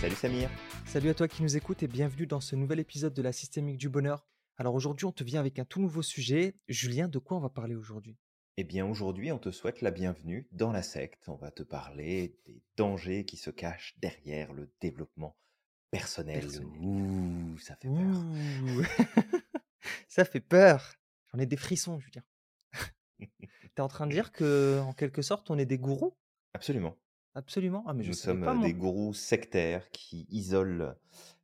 [0.00, 0.50] Salut Samir.
[0.84, 3.78] Salut à toi qui nous écoute et bienvenue dans ce nouvel épisode de la Systémique
[3.78, 4.26] du Bonheur.
[4.58, 6.54] Alors aujourd'hui, on te vient avec un tout nouveau sujet.
[6.68, 8.18] Julien, de quoi on va parler aujourd'hui?
[8.58, 11.28] Eh bien aujourd'hui, on te souhaite la bienvenue dans la secte.
[11.28, 15.34] On va te parler des dangers qui se cachent derrière le développement
[15.90, 16.40] personnel.
[16.40, 16.70] Personnel.
[16.80, 18.24] Ouh, ça fait peur.
[20.08, 20.94] Ça fait peur.
[21.32, 22.22] J'en ai des frissons, Julien.
[23.74, 26.16] T'es en train de dire que, en quelque sorte, on est des gourous?
[26.54, 26.96] Absolument.
[27.36, 27.84] Absolument.
[27.86, 28.68] Ah, mais je Nous savais sommes pas, moi.
[28.68, 30.96] des gourous sectaires qui isolent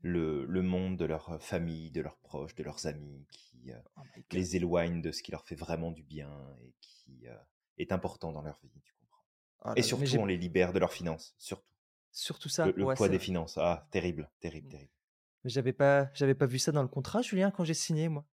[0.03, 4.05] le, le monde de leur famille, de leurs proches, de leurs amis, qui euh, Oh
[4.15, 4.41] my God.
[4.41, 6.31] les éloignent de ce qui leur fait vraiment du bien
[6.63, 7.35] et qui euh,
[7.79, 9.25] est important dans leur vie, tu comprends?
[9.65, 11.75] Là Et là, mais surtout, j'ai on les libère de leurs finances, surtout.
[12.13, 12.71] surtout ça.
[12.71, 13.21] Le, le Ouais, poids c'est des vrai.
[13.21, 14.69] finances, ah, terrible, terrible, Mm.
[14.69, 14.93] terrible.
[15.45, 18.27] Mais j'avais pas, j'avais pas vu ça dans le contrat, Julien, quand j'ai signé, moi.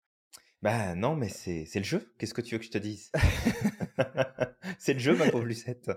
[0.63, 2.13] Bah non, mais c'est c'est le jeu.
[2.19, 3.13] Qu'est-ce que tu veux que je te dise?
[4.79, 5.91] C'est le jeu, ma pauvre Lucette.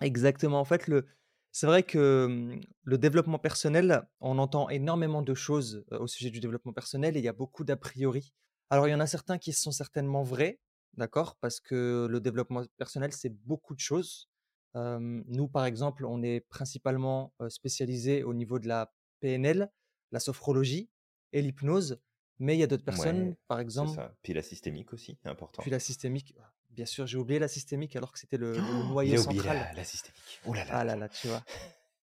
[0.00, 0.60] Exactement.
[0.60, 1.06] En fait, le...
[1.52, 6.30] c'est vrai que hum, le développement personnel, on entend énormément de choses euh, au sujet
[6.30, 8.32] du développement personnel et il y a beaucoup d'a priori.
[8.70, 10.58] Alors, il y en a certains qui sont certainement vrais,
[10.96, 14.28] d'accord, parce que le développement personnel, c'est beaucoup de choses.
[14.76, 19.70] Euh, nous, par exemple, on est principalement euh, spécialisé au niveau de la PNL,
[20.10, 20.90] la sophrologie
[21.32, 22.00] et l'hypnose,
[22.38, 24.16] mais il y a d'autres personnes, Ouais, par c'est exemple, ça.
[24.22, 25.62] Puis la systémique aussi, puis important.
[25.66, 26.34] la systémique.
[26.74, 29.56] Bien sûr, j'ai oublié la systémique alors que c'était le, le Oh, il noyau central.
[29.56, 30.40] la, la systémique.
[30.46, 31.42] Oh là là Ah là là là, tu vois.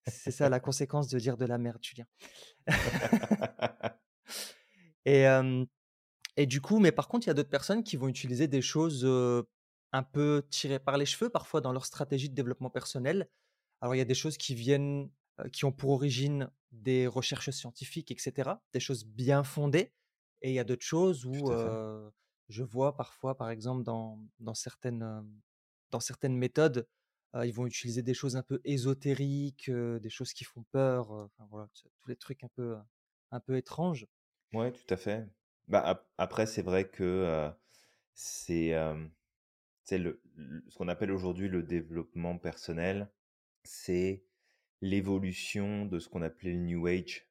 [0.08, 2.06] C'est ça la conséquence de dire de la merde, Julien.
[5.06, 5.66] Et, euh,
[6.38, 8.62] et du coup, mais par contre, il y a d'autres personnes qui vont utiliser des
[8.62, 9.42] choses euh,
[9.92, 13.28] un peu tirées par les cheveux, parfois dans leur stratégie de développement personnel.
[13.82, 17.50] Alors, il y a des choses qui viennent, euh, qui ont pour origine des recherches
[17.50, 19.92] scientifiques, etc., des choses bien fondées.
[20.44, 21.52] Et il y a d'autres choses où
[22.52, 24.28] Je vois parfois, par exemple, dans,
[25.04, 25.22] euh,
[26.02, 26.88] certaines méthodes,
[27.36, 31.30] euh, ils vont utiliser des choses un peu ésotériques, euh, des choses qui font peur,
[32.02, 32.78] tous les trucs un peu,
[33.58, 34.08] étranges.
[34.54, 35.28] Ouais, tout à fait.
[35.68, 37.52] Bah, ap- après, c'est vrai que
[38.14, 38.74] c'est
[40.70, 43.12] ce qu'on appelle aujourd'hui le développement personnel,
[43.64, 44.26] c'est
[44.82, 47.30] l'évolution de ce qu'on appelait le New Age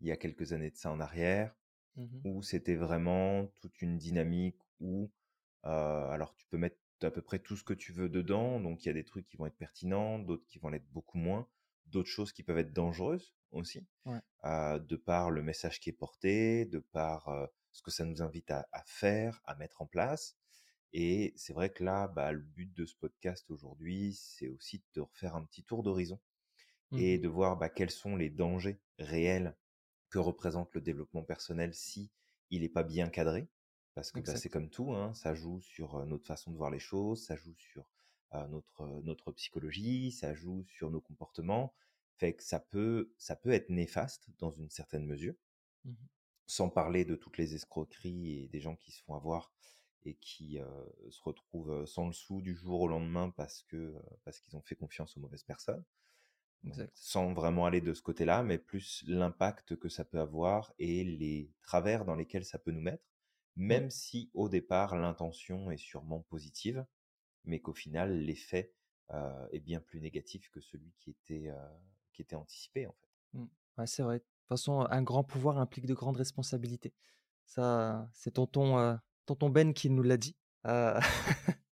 [0.00, 1.55] il y a quelques années de ça en arrière.
[1.96, 2.24] Mhm.
[2.24, 5.12] où c'était vraiment toute une dynamique où,
[5.64, 8.84] euh, alors tu peux mettre à peu près tout ce que tu veux dedans, donc
[8.84, 11.48] il y a des trucs qui vont être pertinents, d'autres qui vont l'être beaucoup moins,
[11.86, 14.22] d'autres choses qui peuvent être dangereuses aussi, Ouais.
[14.44, 18.22] euh, de par le message qui est porté, de par euh, ce que ça nous
[18.22, 20.36] invite à, à faire, à mettre en place.
[20.92, 24.84] Et c'est vrai que là, bah, le but de ce podcast aujourd'hui, c'est aussi de
[24.92, 26.20] te refaire un petit tour d'horizon
[26.94, 27.20] et Mhm.
[27.20, 29.56] de voir bah, quels sont les dangers réels
[30.16, 32.10] que représente le développement personnel si
[32.50, 33.48] il n'est pas bien cadré?
[33.94, 36.78] Parce que bah, c'est comme tout, hein, ça joue sur notre façon de voir les
[36.78, 37.86] choses, ça joue sur
[38.34, 41.74] euh, notre, notre psychologie, ça joue sur nos comportements.
[42.16, 45.34] Fait que ça peut, ça peut être néfaste dans une certaine mesure,
[45.84, 46.08] Mhm.
[46.46, 49.52] sans parler de toutes les escroqueries et des gens qui se font avoir
[50.04, 54.00] et qui euh, se retrouvent sans le sou du jour au lendemain parce que euh,
[54.24, 55.84] parce qu'ils ont fait confiance aux mauvaises personnes.
[56.66, 56.90] Exact.
[56.94, 61.52] sans vraiment aller de ce côté-là, mais plus l'impact que ça peut avoir et les
[61.62, 63.04] travers dans lesquels ça peut nous mettre,
[63.56, 66.84] même si au départ l'intention est sûrement positive,
[67.44, 68.72] mais qu'au final l'effet
[69.12, 71.68] euh, est bien plus négatif que celui qui était, euh,
[72.12, 73.38] qui était anticipé en fait.
[73.38, 73.46] Mm.
[73.78, 74.18] Ouais, c'est vrai.
[74.18, 76.94] De toute façon, un grand pouvoir implique de grandes responsabilités.
[77.44, 80.36] Ça, c'est tonton, euh, tonton Ben qui nous l'a dit.
[80.66, 80.98] Euh,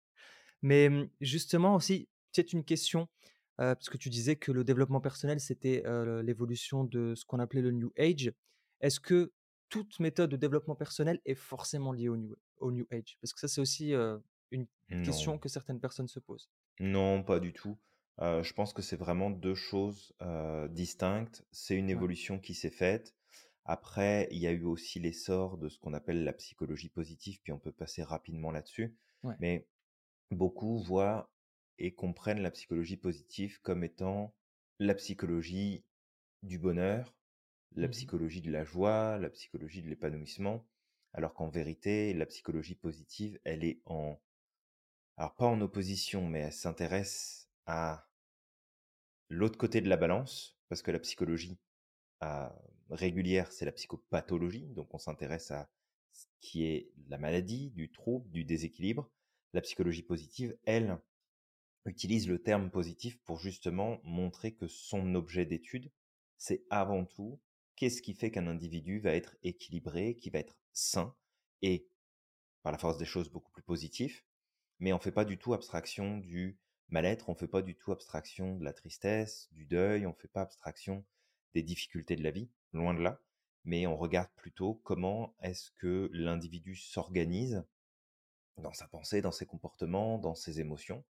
[0.62, 3.08] Mais mmh, justement aussi, peut-être une question,
[3.60, 7.40] euh, parce que tu disais que le développement personnel, c'était euh, l'évolution de ce qu'on
[7.40, 8.32] appelait le New Age.
[8.82, 9.32] Est-ce que
[9.70, 13.18] toute méthode de développement personnel est forcément liée au New, au new Age?
[13.22, 14.18] Parce que ça, c'est aussi euh,
[14.52, 14.68] une
[15.02, 16.50] question que certaines personnes se posent.
[16.80, 17.78] non, pas du tout.
[18.20, 20.14] Je pense que c'est vraiment deux choses
[20.70, 21.44] distinctes.
[21.52, 23.16] C'est une Ouais, évolution qui s'est faite.
[23.66, 27.54] Après, il y a eu aussi l'essor de ce qu'on appelle la psychologie positive, puis
[27.54, 28.96] on peut passer rapidement là-dessus.
[29.24, 29.68] ouais, Mais
[30.32, 31.33] beaucoup voient
[31.80, 34.34] et comprennent la psychologie positive comme étant
[34.80, 35.84] la psychologie
[36.42, 37.16] du bonheur,
[37.76, 40.66] la mhm, psychologie de la joie, la psychologie de l'épanouissement,
[41.14, 44.20] alors qu'en vérité, la psychologie positive, elle est en,
[45.18, 48.08] alors pas en opposition, mais elle s'intéresse à
[49.30, 51.60] l'autre côté de la balance, parce que la psychologie
[52.24, 52.50] euh,
[52.90, 55.70] régulière, c'est la psychopathologie, donc on s'intéresse à
[56.12, 59.10] ce qui est la maladie, du trouble, du déséquilibre.
[59.54, 60.98] La psychologie positive, elle,
[61.86, 65.92] utilise le terme positif pour justement montrer que son objet d'étude,
[66.38, 67.40] c'est avant tout
[67.76, 71.16] qu'est-ce qui fait qu'un individu va être équilibré, qui va être sain
[71.62, 71.88] et,
[72.62, 74.26] par la force des choses, beaucoup plus positif.
[74.80, 76.58] Mais on ne fait pas du tout abstraction du
[76.90, 80.42] mal-être, on fait pas du tout abstraction de la tristesse, du deuil, on fait pas
[80.42, 81.06] abstraction
[81.54, 83.22] des difficultés de la vie, loin de là,
[83.64, 87.64] mais on regarde plutôt comment est-ce que l'individu s'organise
[88.58, 91.04] dans sa pensée, dans ses comportements, dans ses émotions,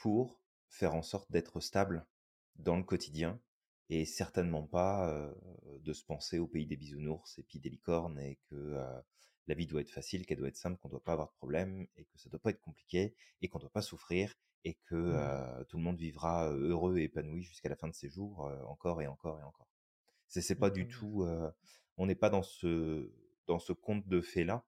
[0.00, 2.06] pour faire en sorte d'être stable
[2.56, 3.40] dans le quotidien
[3.90, 5.32] et certainement pas
[5.80, 8.76] de se penser au pays des bisounours et puis des licornes et que
[9.46, 11.34] la vie doit être facile, qu'elle doit être simple, qu'on ne doit pas avoir de
[11.34, 14.34] problème et que ça ne doit pas être compliqué et qu'on ne doit pas souffrir
[14.64, 15.64] et que Mmh.
[15.68, 19.06] tout le monde vivra heureux et épanoui jusqu'à la fin de ses jours, encore et
[19.06, 19.68] encore et encore.
[20.28, 20.88] C'est c'est pas du ouais.
[20.88, 21.26] tout,
[21.96, 23.12] on n'est pas dans ce
[23.46, 24.64] dans ce conte de fées là.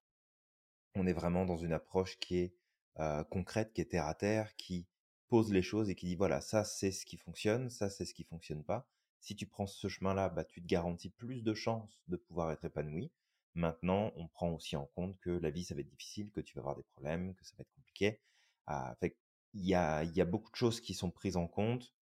[0.95, 2.55] On est vraiment dans une approche qui est
[2.99, 4.87] euh, concrète, qui est terre à terre, qui
[5.33, 8.13] pose les choses et qui dit voilà, ça c'est ce qui fonctionne, ça c'est ce
[8.13, 8.87] qui fonctionne pas.
[9.19, 12.67] Si tu prends ce chemin-là, bah, tu te garantis plus de chances de pouvoir être
[12.67, 13.11] épanoui.
[13.55, 16.55] Maintenant, on prend aussi en compte que la vie, ça va être difficile, que tu
[16.55, 18.21] vas avoir des problèmes, que ça va être compliqué.
[18.67, 19.17] Ah, fait
[19.55, 21.95] il y a, y a beaucoup de choses qui sont prises en compte,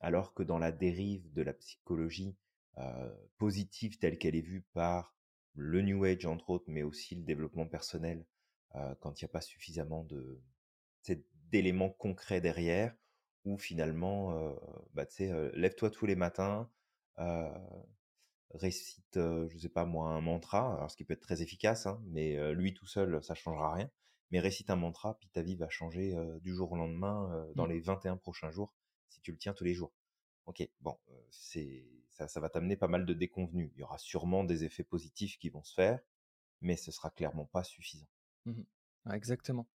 [0.00, 2.34] alors que dans la dérive de la psychologie
[2.78, 5.14] euh, positive telle qu'elle est vue par
[5.52, 8.24] le New Age entre autres, mais aussi le développement personnel,
[8.76, 10.40] euh, quand il n'y a pas suffisamment de
[11.50, 12.94] d'éléments concrets derrière,
[13.44, 14.54] où finalement, euh,
[14.94, 16.70] bah, tu sais, euh, lève-toi tous les matins,
[17.18, 17.50] euh,
[18.54, 22.02] récite, je sais pas moi, un mantra, alors ce qui peut être très efficace, hein,
[22.06, 23.90] mais lui tout seul, ça changera rien.
[24.32, 27.72] Mais récite un mantra, puis ta vie va changer du jour au lendemain, dans Mmh.
[27.72, 28.74] les 21 prochains jours,
[29.08, 29.92] si tu le tiens tous les jours.
[30.46, 30.98] Ok, bon,
[31.30, 33.70] c'est ça, ça va t'amener pas mal de déconvenus.
[33.74, 36.00] Il y aura sûrement des effets positifs qui vont se faire,
[36.60, 38.08] mais ce sera clairement pas suffisant.
[38.44, 38.64] Mmh
[39.12, 39.66] exactement.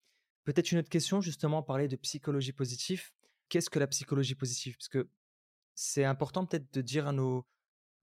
[0.44, 3.11] Peut-être une autre question, justement, parler de psychologie positive.
[3.49, 4.76] Qu'est-ce que la psychologie positive?
[4.76, 5.08] Parce que
[5.75, 7.46] c'est important peut-être de dire à nos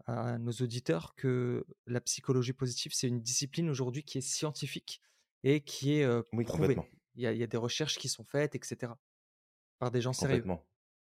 [0.07, 5.01] à nos auditeurs que la psychologie positive, c'est une discipline aujourd'hui qui est scientifique
[5.43, 6.75] et qui est, heu, Oui, prouvée.
[6.75, 6.85] complètement,
[7.15, 8.99] Il y a il y a des recherches qui sont faites et cetera,
[9.79, 10.45] par des gens sérieux.
[10.45, 10.65] complètement.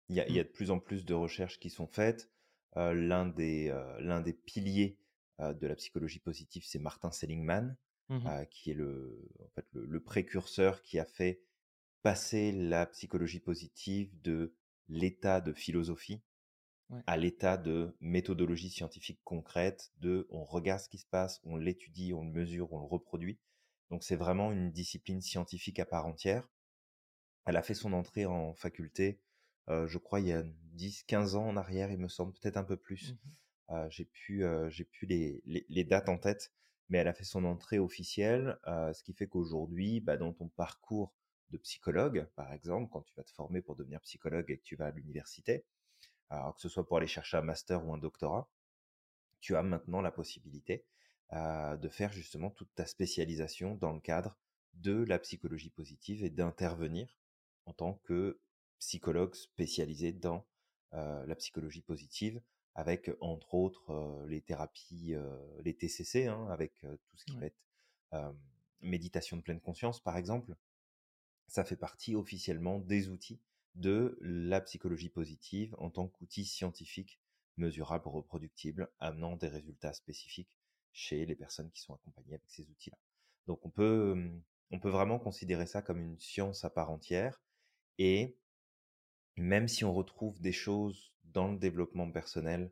[0.09, 0.41] Il y a, il y Mmh.
[0.41, 2.31] a de plus en plus de recherches qui sont faites.
[2.77, 4.99] Euh, l'un des euh, l'un des piliers
[5.41, 7.77] euh, de la psychologie positive, c'est Martin Seligman,
[8.11, 11.43] Mmh euh, qui est le en fait le, le précurseur qui a fait
[12.03, 14.57] passer la psychologie positive de
[14.89, 16.23] l'état de philosophie
[16.91, 21.57] Ouais, à l'état de méthodologie scientifique concrète, de on regarde ce qui se passe, on
[21.57, 23.41] l'étudie, on le mesure, on le reproduit.
[23.91, 26.49] Donc c'est vraiment une discipline scientifique à part entière.
[27.47, 29.21] Elle a fait son entrée en faculté,
[29.69, 32.65] heu, je crois il y a 10-15 ans en arrière, il me semble, peut-être un
[32.65, 33.19] peu plus.
[33.19, 33.37] mmh
[33.71, 36.55] Heu, j'ai plus, heu, j'ai les les les dates en tête,
[36.91, 40.49] mais elle a fait son entrée officielle, heu, ce qui fait qu'aujourd'hui, bah, dans ton
[40.49, 41.15] parcours
[41.51, 44.77] de psychologue, par exemple, quand tu vas te former pour devenir psychologue et que tu
[44.77, 45.65] vas à l'université,
[46.29, 48.49] alors que ce soit pour aller chercher un master ou un doctorat,
[49.41, 50.85] tu as maintenant la possibilité
[51.33, 54.37] euh, de faire justement toute ta spécialisation dans le cadre
[54.75, 57.17] de la psychologie positive et d'intervenir
[57.67, 58.41] en tant que
[58.79, 60.47] psychologue spécialisé dans
[60.95, 62.41] euh, la psychologie positive
[62.81, 65.15] avec entre autres les thérapies,
[65.63, 67.61] les TCC, hein, avec tout ce qui va ouais, être
[68.13, 68.33] euh,
[68.81, 70.57] méditation de pleine conscience par exemple,
[71.49, 73.41] ça fait partie officiellement des outils
[73.75, 77.21] de la psychologie positive en tant qu'outil scientifique,
[77.57, 80.51] mesurable, reproductible, amenant des résultats spécifiques
[80.93, 82.97] chez les personnes qui sont accompagnées avec ces outils-là.
[83.47, 84.33] Donc on peut,
[84.71, 87.43] on peut vraiment considérer ça comme une science à part entière
[87.99, 88.39] et
[89.37, 92.71] même si on retrouve des choses dans le développement personnel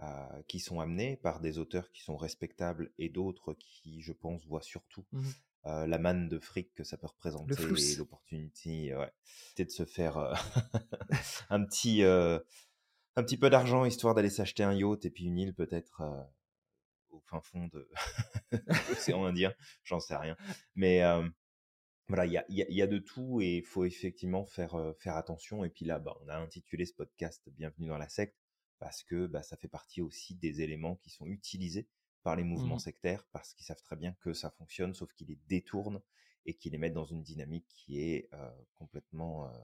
[0.00, 4.44] euh, qui sont amenées par des auteurs qui sont respectables et d'autres qui, je pense,
[4.46, 5.22] voient surtout mmh
[5.64, 9.10] euh, la manne de fric que ça peut représenter et l'opportunité, ouais,
[9.58, 10.32] de se faire euh,
[11.50, 15.54] un petit un petit peu d'argent histoire d'aller s'acheter un yacht et puis une île
[15.54, 16.04] peut-être
[17.10, 17.88] au fin fond de,
[18.90, 20.36] l'océan Indien, j'en sais rien.
[20.76, 21.02] Mais
[22.08, 24.74] voilà, il y a, y, a, y a, de tout et il faut effectivement faire,
[24.76, 25.64] euh, faire attention.
[25.64, 28.38] Et puis là, bah, on a intitulé ce podcast Bienvenue dans la secte
[28.78, 31.88] parce que bah, ça fait partie aussi des éléments qui sont utilisés
[32.22, 35.28] par les mouvements Mmh sectaires parce qu'ils savent très bien que ça fonctionne, sauf qu'ils
[35.28, 36.00] les détournent
[36.44, 39.58] et qu'ils les mettent dans une dynamique qui est euh, complètement, euh,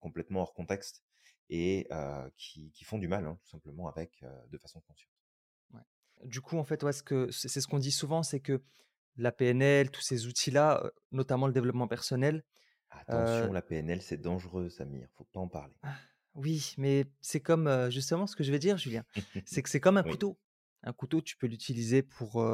[0.00, 1.04] complètement hors contexte
[1.48, 1.88] et
[2.36, 5.12] qui, qui font du mal, hein, tout simplement, avec de façon consciente.
[5.72, 5.80] Ouais.
[6.24, 8.60] Du coup, en fait, ouais, ce que c'est c'est ce qu'on dit souvent, c'est que
[9.16, 12.44] la PNL, tous ces outils-là, notamment le développement personnel,
[12.90, 15.74] Attention, la PNL, c'est dangereux, Samir, faut pas en parler.
[16.34, 19.04] oui, mais c'est comme, justement ce que je vais dire, Julien,
[19.44, 20.38] c'est que c'est comme un oui, couteau.
[20.82, 22.44] Un couteau, tu peux l'utiliser pour,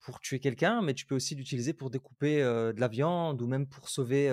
[0.00, 3.66] pour tuer quelqu'un, mais tu peux aussi l'utiliser pour découper, de la viande ou même
[3.66, 4.28] pour sauver,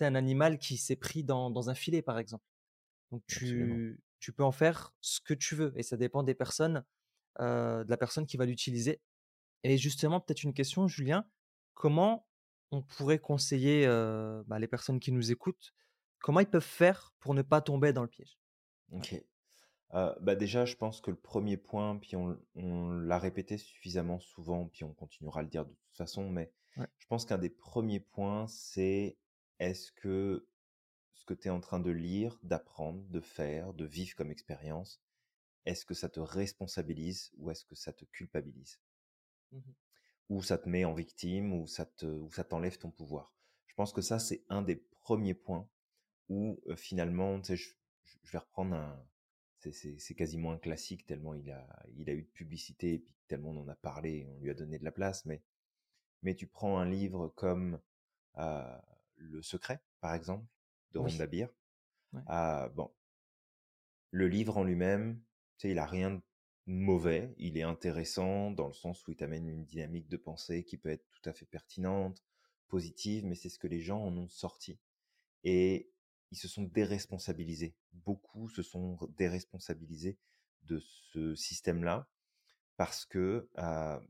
[0.00, 2.44] un animal qui s'est pris dans dans un filet, par exemple.
[3.10, 3.74] Donc absolument.
[3.74, 6.84] tu tu peux en faire ce que tu veux et ça dépend des personnes,
[7.38, 9.00] de la personne qui va l'utiliser
[9.64, 11.26] Et justement, peut-être une question, Julien,
[11.74, 12.28] comment
[12.70, 13.86] on pourrait conseiller,
[14.46, 15.74] bah, les personnes qui nous écoutent
[16.20, 18.38] comment ils peuvent faire pour ne pas tomber dans le piège?
[18.92, 19.14] OK.
[19.92, 24.68] Bah, déjà, je pense que le premier point, puis on on l'a répété suffisamment souvent,
[24.68, 26.88] puis on continuera à le dire de toute façon, mais Ouais.
[26.98, 29.18] je pense qu'un des premiers points, c'est
[29.60, 30.48] est-ce que
[31.14, 35.02] ce que tu es en train de lire, d'apprendre, de faire, de vivre comme expérience,
[35.66, 38.80] est-ce que ça te responsabilise ou est-ce que ça te culpabilise?
[39.52, 39.72] Mmh
[40.30, 43.34] Ou ça te met en victime ou ça te ou ça t'enlève ton pouvoir?
[43.66, 45.68] Je pense que ça, c'est un des premiers points
[46.28, 49.06] où, finalement, je je vais reprendre un
[49.72, 51.66] c'est quasiment un classique tellement il a
[51.96, 54.54] il a eu de publicité et puis tellement on en a parlé, on lui a
[54.54, 55.42] donné de la place, mais
[56.22, 57.80] mais tu prends un livre comme,
[59.16, 60.46] Le Secret, par exemple,
[60.92, 61.50] de Oui, Byrne,
[62.12, 62.22] ouais.
[62.26, 62.90] ah, bon,
[64.12, 65.20] le livre en lui-même,
[65.58, 66.20] tu sais, il a rien de
[66.70, 70.76] mauvais, il est intéressant dans le sens où il t'amène une dynamique de pensée qui
[70.76, 72.22] peut être tout à fait pertinente,
[72.68, 74.78] positive, mais c'est ce que les gens en ont sorti
[75.44, 75.90] et
[76.30, 77.74] ils se sont déresponsabilisés.
[77.92, 80.18] Beaucoup se sont déresponsabilisés
[80.62, 80.78] de
[81.12, 82.08] ce système-là
[82.76, 84.00] parce que, heu,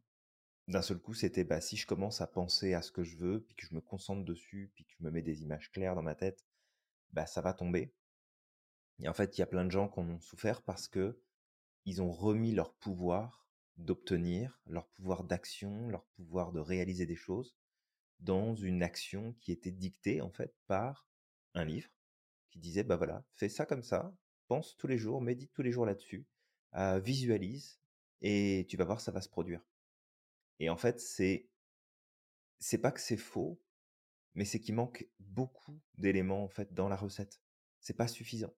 [0.68, 3.40] d'un seul coup, c'était, bah, si je commence à penser à ce que je veux,
[3.42, 6.02] puis que je me concentre dessus, puis que je me mets des images claires dans
[6.02, 6.44] ma tête,
[7.12, 7.94] bah, ça va tomber
[9.02, 11.18] et en fait, il y a plein de gens qui en ont souffert parce que
[11.84, 13.46] ils ont remis leur pouvoir
[13.76, 17.56] d'obtenir, leur pouvoir d'action, leur pouvoir de réaliser des choses
[18.20, 21.08] dans une action qui était dictée en fait par
[21.54, 21.90] un livre
[22.50, 24.14] qui disait bah voilà, fais ça comme ça,
[24.48, 26.26] pense tous les jours, médite tous les jours là-dessus,
[26.74, 27.80] euh, visualise
[28.20, 29.62] et tu vas voir ça va se produire.
[30.58, 31.48] Et en fait, c'est
[32.58, 33.60] c'est pas que c'est faux,
[34.34, 37.40] mais c'est qu'il manque beaucoup d'éléments en dans la recette.
[37.80, 38.54] C'est pas suffisant.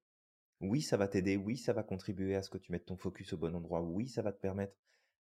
[0.62, 3.32] Oui, ça va t'aider, oui, ça va contribuer à ce que tu mettes ton focus
[3.32, 4.76] au bon endroit, oui, ça va te permettre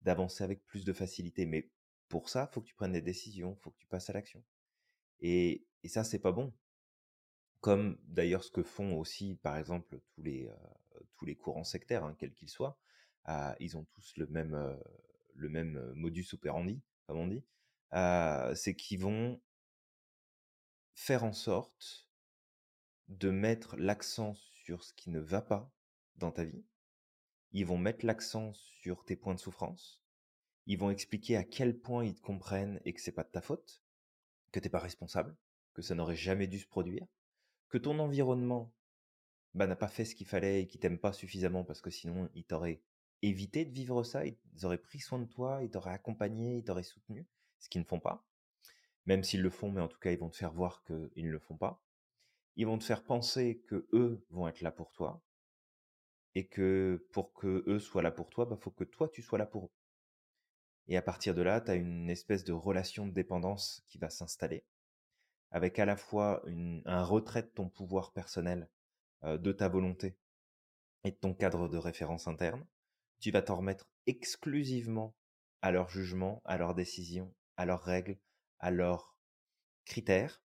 [0.01, 1.69] d'avancer avec plus de facilité, mais
[2.09, 4.43] pour ça, faut que tu prennes des décisions, faut que tu passes à l'action.
[5.19, 6.53] Et, ça, c'est pas bon.
[7.61, 12.33] Comme d'ailleurs ce que font aussi, par exemple, tous les, euh, courants sectaires, hein, quels
[12.33, 12.79] qu'ils soient,
[13.29, 14.75] euh, ils ont tous le même, euh,
[15.39, 17.43] euh, modus operandi, comme on dit,
[17.93, 19.39] euh, c'est qu'ils vont
[20.95, 22.09] faire en sorte
[23.07, 24.35] de mettre l'accent
[24.67, 25.71] sur ce qui ne va pas
[26.17, 26.65] dans ta vie.
[27.53, 30.03] Ils vont mettre l'accent sur tes points de souffrance.
[30.65, 33.39] Ils vont expliquer à quel point ils te comprennent et que c'est pas de ta
[33.39, 33.81] faute,
[34.51, 35.37] que t'es pas responsable,
[35.73, 37.07] que ça n'aurait jamais dû se produire,
[37.69, 38.73] que ton environnement
[39.53, 42.29] bah, n'a pas fait ce qu'il fallait et qu'il t'aime pas suffisamment parce que sinon
[42.35, 42.81] ils t'auraient
[43.21, 46.83] évité de vivre ça, ils auraient pris soin de toi, ils t'auraient accompagné, ils t'auraient
[46.83, 47.25] soutenu,
[47.59, 48.27] ce qu'ils ne font pas.
[49.05, 51.31] Même s'ils le font, mais en tout cas ils vont te faire voir qu'ils ne
[51.31, 51.81] le font pas.
[52.57, 55.23] Ils vont te faire penser que eux vont être là pour toi
[56.35, 59.39] et que pour que eux soient là pour toi, bah faut que toi tu sois
[59.39, 59.71] là pour eux.
[60.87, 64.09] Et à partir de là, tu as une espèce de relation de dépendance qui va
[64.09, 64.65] s'installer,
[65.51, 66.43] avec à la fois
[66.85, 68.69] un retrait de ton pouvoir personnel,
[69.23, 70.17] de ta volonté
[71.03, 72.65] et de ton cadre de référence interne.
[73.19, 75.15] Tu vas t'en remettre exclusivement
[75.61, 78.17] à leur jugement, à leurs décisions, à leurs règles,
[78.59, 79.15] à leurs
[79.85, 80.41] critères.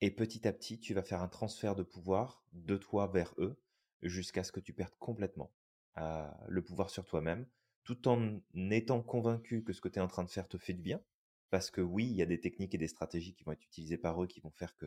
[0.00, 3.60] Et petit à petit, tu vas faire un transfert de pouvoir de toi vers eux
[4.02, 5.52] jusqu'à ce que tu perdes complètement
[5.98, 7.46] euh, le pouvoir sur toi-même,
[7.84, 8.40] tout en
[8.70, 11.02] étant convaincu que ce que tu es en train de faire te fait du bien.
[11.50, 13.98] Parce que oui, il y a des techniques et des stratégies qui vont être utilisées
[13.98, 14.86] par eux qui vont faire que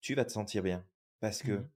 [0.00, 0.86] tu vas te sentir bien.
[1.20, 1.68] Parce que Mmh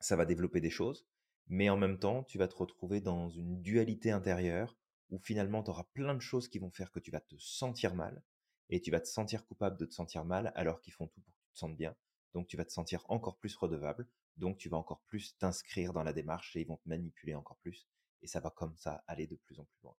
[0.00, 1.06] ça va développer des choses,
[1.48, 4.76] mais en même temps, tu vas te retrouver dans une dualité intérieure
[5.10, 7.94] où finalement, tu auras plein de choses qui vont faire que tu vas te sentir
[7.94, 8.22] mal
[8.68, 11.34] et tu vas te sentir coupable de te sentir mal alors qu'ils font tout pour
[11.34, 11.96] que te sentes bien.
[12.34, 14.06] Donc, tu vas te sentir encore plus redevable.
[14.36, 17.56] Donc, tu vas encore plus t'inscrire dans la démarche et ils vont te manipuler encore
[17.58, 17.88] plus.
[18.22, 19.96] Et ça va comme ça aller de plus en plus loin.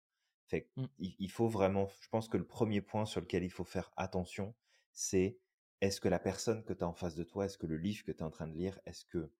[0.46, 0.86] Fait Mmh.
[0.98, 3.90] il il faut vraiment, je pense que le premier point sur lequel il faut faire
[3.96, 4.54] attention,
[4.92, 5.38] c'est
[5.80, 8.04] est-ce que la personne que tu as en face de toi, est-ce que le livre
[8.04, 9.30] que tu es en train de lire, est-ce que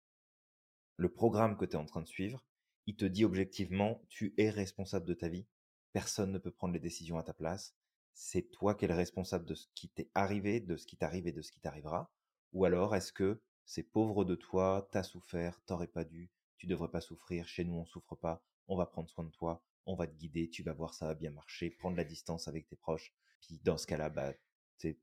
[0.97, 2.43] le programme que tu es en train de suivre,
[2.87, 5.47] il te dit objectivement, tu es responsable de ta vie.
[5.93, 7.75] Personne ne peut prendre les décisions à ta place.
[8.19, 11.27] C'est toi qui es le responsable de ce qui t'est arrivé, de ce qui t'arrive
[11.27, 12.11] et de ce qui t'arrivera?
[12.51, 16.89] Ou alors, est-ce que c'est pauvre de toi, t'as souffert, t'aurais pas dû, tu devrais
[16.89, 20.07] pas souffrir, chez nous on souffre pas, on va prendre soin de toi, on va
[20.07, 23.13] te guider, tu vas voir, ça va bien marcher, prendre la distance avec tes proches.
[23.39, 24.33] Puis dans ce cas-là, bah,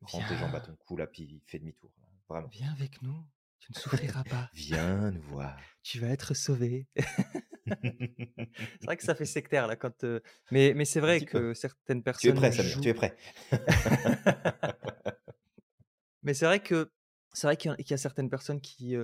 [0.00, 1.92] prends tes jambes à ton cou là, puis fais demi-tour.
[2.28, 2.48] Vraiment.
[2.48, 3.24] viens avec nous,
[3.64, 5.56] tu ne souffriras pas, Viens nous voir.
[5.82, 6.88] tu vas être sauvé.
[7.66, 11.22] C'est vrai que ça fait sectaire là quand, heu mais mais c'est vrai peu.
[11.22, 13.16] que certaines Tu es personnes prêt, Samir, tu jouent es prêt.
[16.22, 16.90] mais c'est vrai que
[17.32, 18.96] c'est vrai qu'il y a qu'il y a certaines personnes qui,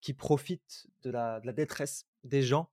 [0.00, 2.70] qui profitent de la de la détresse des gens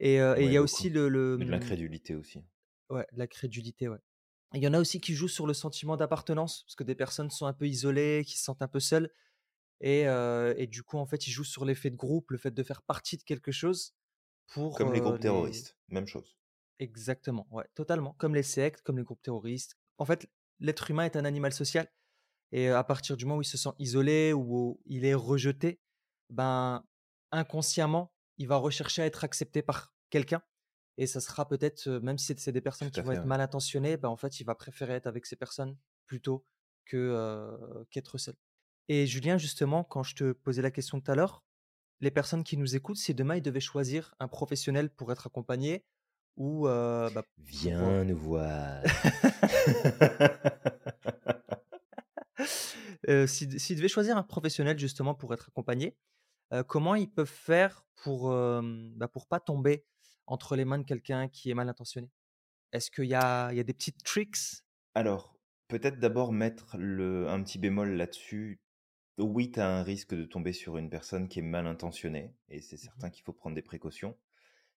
[0.00, 0.62] et et il y a beaucoup.
[0.62, 2.44] aussi le le, de mmh, l'incrédulité aussi.
[2.90, 3.98] ouais, la crédulité, ouais.
[4.54, 7.30] Il y en a aussi qui jouent sur le sentiment d'appartenance, parce que des personnes
[7.30, 9.10] sont un peu isolées, qui se sentent un peu seules
[9.82, 12.52] Et, euh, et du coup, en fait, ils jouent sur l'effet de groupe, le fait
[12.52, 13.94] de faire partie de quelque chose
[14.46, 15.20] pour Comme les groupes les...
[15.20, 16.38] terroristes, même chose.
[16.78, 18.14] Exactement, ouais, totalement.
[18.14, 19.76] Comme les sectes, comme les groupes terroristes.
[19.98, 21.90] En fait, l'être humain est un animal social.
[22.52, 25.80] Et à partir du moment où il se sent isolé ou où il est rejeté,
[26.30, 26.84] ben,
[27.32, 30.42] inconsciemment, il va rechercher à être accepté par quelqu'un.
[30.98, 33.26] Et ça sera peut-être, même si c'est des personnes qui vont fait, être ouais.
[33.26, 36.44] mal intentionnées, ben, en fait, il va préférer être avec ces personnes plutôt
[36.84, 38.36] que euh, qu'être seul.
[38.88, 41.42] Et Julien, justement, quand je te posais la question tout à l'heure,
[42.00, 45.84] les personnes qui nous écoutent, si demain ils devaient choisir un professionnel pour être accompagné
[46.36, 48.82] ou euh, bah, pour, Viens nous voir.
[53.08, 55.96] euh, si- s'ils devaient choisir un professionnel justement pour être accompagné,
[56.52, 58.60] euh, comment ils peuvent faire pour euh,
[58.96, 59.84] bah, pour pas tomber
[60.26, 62.10] entre les mains de quelqu'un qui est mal intentionné?
[62.72, 64.62] Est-ce qu'il y a, il y a des petites tricks?
[64.94, 65.36] Alors,
[65.68, 68.60] peut-être d'abord mettre le, un petit bémol là-dessus.
[69.16, 72.60] Oui, tu as un risque de tomber sur une personne qui est mal intentionnée, et
[72.60, 72.92] c'est Mhm.
[72.92, 74.18] certain qu'il faut prendre des précautions.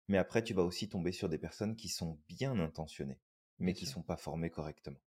[0.10, 3.20] Mais après, tu vas aussi tomber sur des personnes qui sont bien intentionnées,
[3.60, 3.88] mais Bien qui sûr.
[3.88, 5.00] sont pas formées correctement,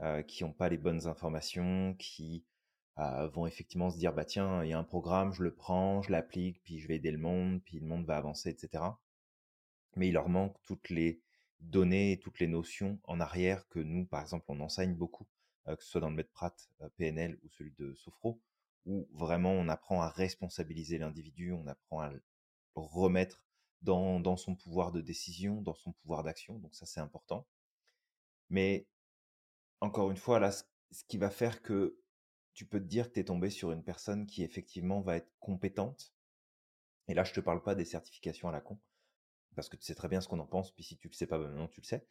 [0.00, 2.44] euh, qui n'ont pas les bonnes informations, qui
[2.98, 6.02] euh, vont effectivement se dire bah tiens, il y a un programme, je le prends,
[6.02, 9.00] je l'applique, puis je vais aider le monde, puis le monde va avancer, etc.
[9.96, 11.20] Mais il leur manque toutes les
[11.60, 15.26] données et toutes les notions en arrière que nous, par exemple, on enseigne beaucoup,
[15.68, 16.54] euh, que ce soit dans le MedPrat
[16.96, 18.40] PNL ou celui de Sofro,
[18.86, 22.22] où vraiment on apprend à responsabiliser l'individu, on apprend à le
[22.74, 23.42] remettre
[23.82, 26.58] dans, son pouvoir de décision, dans son pouvoir d'action.
[26.58, 27.46] Donc ça, c'est important.
[28.48, 28.86] Mais
[29.80, 30.64] encore une fois, là, ce,
[31.08, 31.98] qui va faire que
[32.54, 35.30] tu peux te dire que tu es tombé sur une personne qui effectivement va être
[35.40, 36.14] compétente.
[37.08, 38.78] Et là, je te parle pas des certifications à la con,
[39.54, 41.26] parce que tu sais très bien ce qu'on en pense, puis si tu le sais
[41.26, 42.06] pas, ben maintenant tu le sais.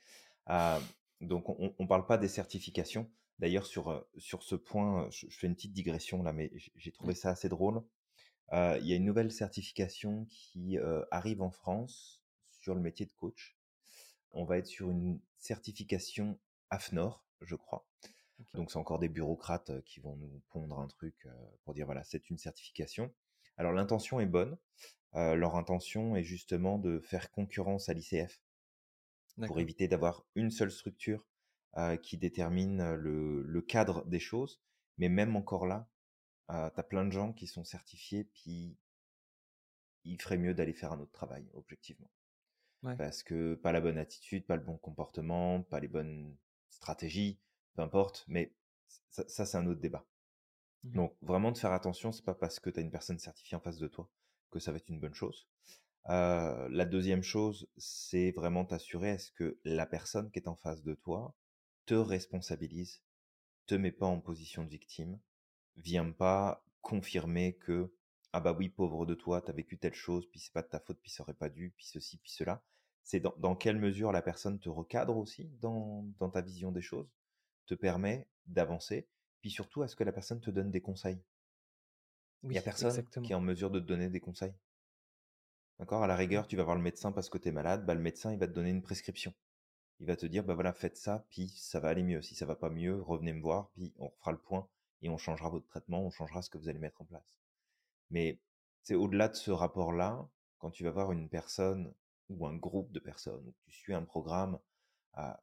[1.22, 3.10] Donc on, on parle pas des certifications.
[3.39, 7.13] D'ailleurs, sur, sur ce point, je, je fais une petite digression là, mais j'ai- trouvé
[7.15, 7.83] ça assez drôle.
[8.53, 13.05] Euh, Il y a une nouvelle certification qui euh, arrive en France sur le métier
[13.05, 13.57] de coach.
[14.31, 17.85] On va être sur une certification AFNOR, je crois.
[18.53, 21.27] Donc c'est encore des bureaucrates qui vont nous pondre un truc
[21.63, 23.13] pour dire voilà, c'est une certification.
[23.57, 24.57] Alors l'intention est bonne.
[25.15, 28.41] Euh, leur intention est justement de faire concurrence à l'ICF
[29.45, 31.25] pour éviter d'avoir une seule structure
[31.77, 34.61] euh, qui détermine euh, le, le cadre des choses.
[34.98, 35.90] Mais même encore là,
[36.51, 38.77] euh, tu as plein de gens qui sont certifiés, puis
[40.03, 42.09] il ferait mieux d'aller faire un autre travail, objectivement.
[42.83, 42.96] Ouais.
[42.96, 46.38] Parce que pas la bonne attitude, pas le bon comportement, pas les bonnes
[46.70, 47.40] stratégies,
[47.75, 48.53] peu importe, mais
[49.09, 50.05] ça, ça, c'est un autre débat.
[50.83, 50.94] Mhm.
[50.94, 53.61] Donc vraiment de faire attention, c'est pas parce que tu as une personne certifiée en
[53.61, 54.09] face de toi
[54.51, 55.48] que ça va être une bonne chose.
[56.09, 60.83] Euh, la deuxième chose, c'est vraiment t'assurer est-ce que la personne qui est en face
[60.83, 61.35] de toi
[61.85, 63.01] te responsabilise,
[63.67, 65.19] te met pas en position de victime,
[65.77, 67.93] vient pas confirmer que
[68.33, 70.79] ah bah oui pauvre de toi, t'as vécu telle chose, puis c'est pas de ta
[70.79, 72.63] faute, puis ça aurait pas dû, puis ceci, puis cela.
[73.03, 76.81] C'est dans, dans quelle mesure la personne te recadre aussi dans, dans ta vision des
[76.81, 77.09] choses,
[77.67, 79.07] te permet d'avancer,
[79.41, 81.21] puis surtout est-ce que la personne te donne des conseils?
[82.50, 84.53] Il y a personne qui est en mesure de te donner des conseils.
[85.79, 86.03] D'accord?
[86.03, 86.17] À la Mm.
[86.17, 88.39] rigueur, tu vas voir le médecin parce que tu es malade, bah, le médecin, il
[88.39, 89.33] va te donner une prescription.
[90.00, 92.22] Il va te dire, bah voilà, faites ça, puis ça va aller mieux.
[92.22, 94.68] Si ça va pas mieux, revenez me voir, puis on fera le point
[95.01, 97.40] et on changera votre traitement, on changera ce que vous allez mettre en place.
[98.12, 98.40] Mais
[98.84, 100.27] c'est au-delà de ce rapport-là,
[100.60, 101.94] quand tu vas voir une personne
[102.29, 104.60] ou un groupe de personnes, ou tu suis un programme,
[105.20, 105.34] euh,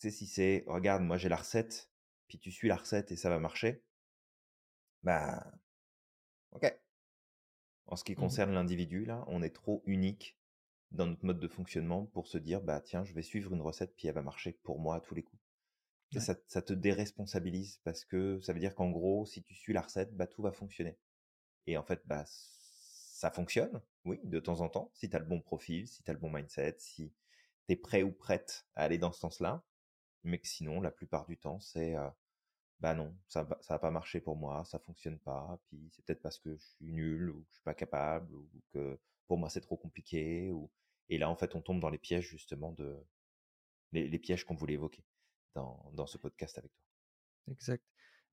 [0.00, 1.90] tu sais, si c'est, regarde, moi j'ai la recette,
[2.28, 3.82] puis tu suis la recette et ça va marcher,
[5.02, 5.52] bah,
[6.50, 6.64] ok.
[7.86, 8.16] En ce qui Mhm.
[8.16, 10.36] concerne l'individu, là, on est trop unique
[10.92, 13.94] dans notre mode de fonctionnement pour se dire, bah tiens, je vais suivre une recette,
[13.96, 15.42] puis elle va marcher pour moi à tous les coups.
[16.14, 19.72] Et ça, ça te déresponsabilise parce que ça veut dire qu'en gros, si tu suis
[19.72, 20.98] la recette, bah tout va fonctionner.
[21.66, 25.24] Et en fait, bah ça fonctionne, oui, de temps en temps, si tu as le
[25.24, 27.12] bon profil, si tu as le bon mindset, si
[27.66, 29.62] tu es prêt ou prête à aller dans ce sens-là.
[30.24, 32.08] Mais que sinon, la plupart du temps, c'est euh,
[32.80, 36.22] bah non, ça ça va pas marcher pour moi, ça fonctionne pas, puis c'est peut-être
[36.22, 39.48] parce que je suis nul ou que je suis pas capable ou que pour moi
[39.50, 40.70] c'est trop compliqué ou
[41.12, 42.96] et là en fait on tombe dans les pièges justement de
[43.92, 45.04] les, les pièges qu'on voulait évoquer
[45.54, 47.52] dans, dans ce podcast avec toi.
[47.52, 47.84] Exact.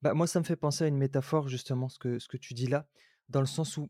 [0.02, 2.54] Bah, moi, ça me fait penser à une métaphore, justement, ce que, ce que tu
[2.54, 2.88] dis là,
[3.28, 3.90] dans le sens où,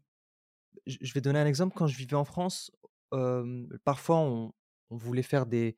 [0.87, 2.71] je vais donner un exemple, quand je vivais en France,
[3.13, 4.53] euh, parfois on,
[4.89, 5.77] on voulait faire des,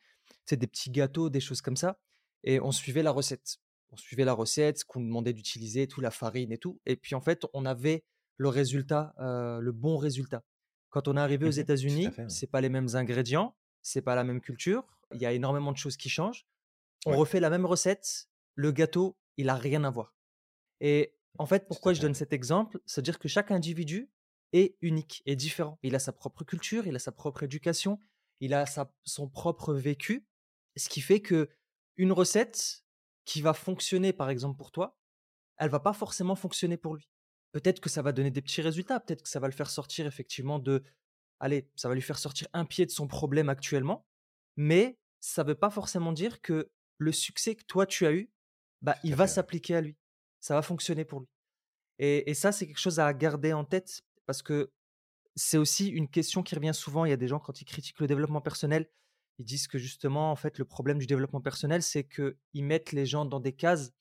[0.50, 2.00] des petits gâteaux, des choses comme ça,
[2.44, 3.58] et on suivait la recette.
[3.90, 7.14] On suivait la recette, ce qu'on demandait d'utiliser, tout, la farine et tout, et puis
[7.16, 8.06] en fait, on avait
[8.38, 10.44] le résultat, euh, le bon résultat.
[10.92, 12.30] Quand on est arrivé aux États-Unis, ouais.
[12.30, 15.78] c'est pas les mêmes ingrédients, c'est pas la même culture, il y a énormément de
[15.78, 16.46] choses qui changent.
[17.06, 17.18] On Ouais.
[17.18, 20.16] refait la même recette, le gâteau, il a rien à voir.
[20.82, 22.80] Et En fait, pourquoi je donne cet exemple?
[22.86, 24.12] C'est-à-dire que chaque individu
[24.54, 25.80] est unique, est différent.
[25.82, 28.00] Il a sa propre culture, il a sa propre éducation,
[28.42, 30.28] il a sa son propre vécu,
[30.76, 32.84] ce qui fait qu'une recette
[33.26, 35.00] qui va fonctionner, par exemple, pour toi,
[35.58, 37.11] elle va pas forcément fonctionner pour lui.
[37.52, 40.06] Peut-être que ça va donner des petits résultats, peut-être que ça va le faire sortir
[40.08, 40.84] effectivement de
[41.40, 44.06] allez, ça va lui faire sortir un pied de son problème actuellement,
[44.56, 48.32] mais ça veut pas forcément dire que le succès que toi tu as eu,
[48.82, 49.98] bah, il va s'appliquer à lui.
[50.40, 51.28] Ça va fonctionner pour lui.
[52.00, 54.72] Et et ça, c'est quelque chose à garder en tête parce que
[55.36, 57.06] c'est aussi une question qui revient souvent.
[57.06, 58.90] Il y a des gens, quand ils critiquent le développement personnel,
[59.40, 63.06] ils disent que justement, en fait, le problème du développement personnel, c'est qu'ils mettent les
[63.06, 63.92] gens dans des cases.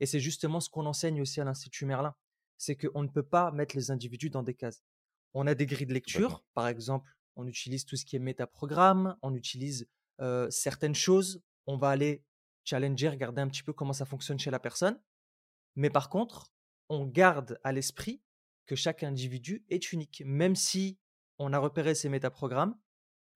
[0.00, 2.14] Et c'est justement ce qu'on enseigne aussi à l'Institut Merlin.
[2.60, 4.82] C'est qu'on ne peut pas mettre les individus dans des cases.
[5.32, 9.16] On a des grilles de lecture, par exemple, on utilise tout ce qui est métaprogramme,
[9.22, 9.88] on utilise
[10.20, 12.22] euh, certaines choses, on va aller
[12.64, 15.00] challenger, regarder un petit peu comment ça fonctionne chez la personne.
[15.74, 16.52] Mais par contre,
[16.90, 18.20] on garde à l'esprit
[18.66, 20.22] que chaque individu est unique.
[20.26, 20.98] Même si
[21.38, 22.76] on a repéré ces métaprogrammes,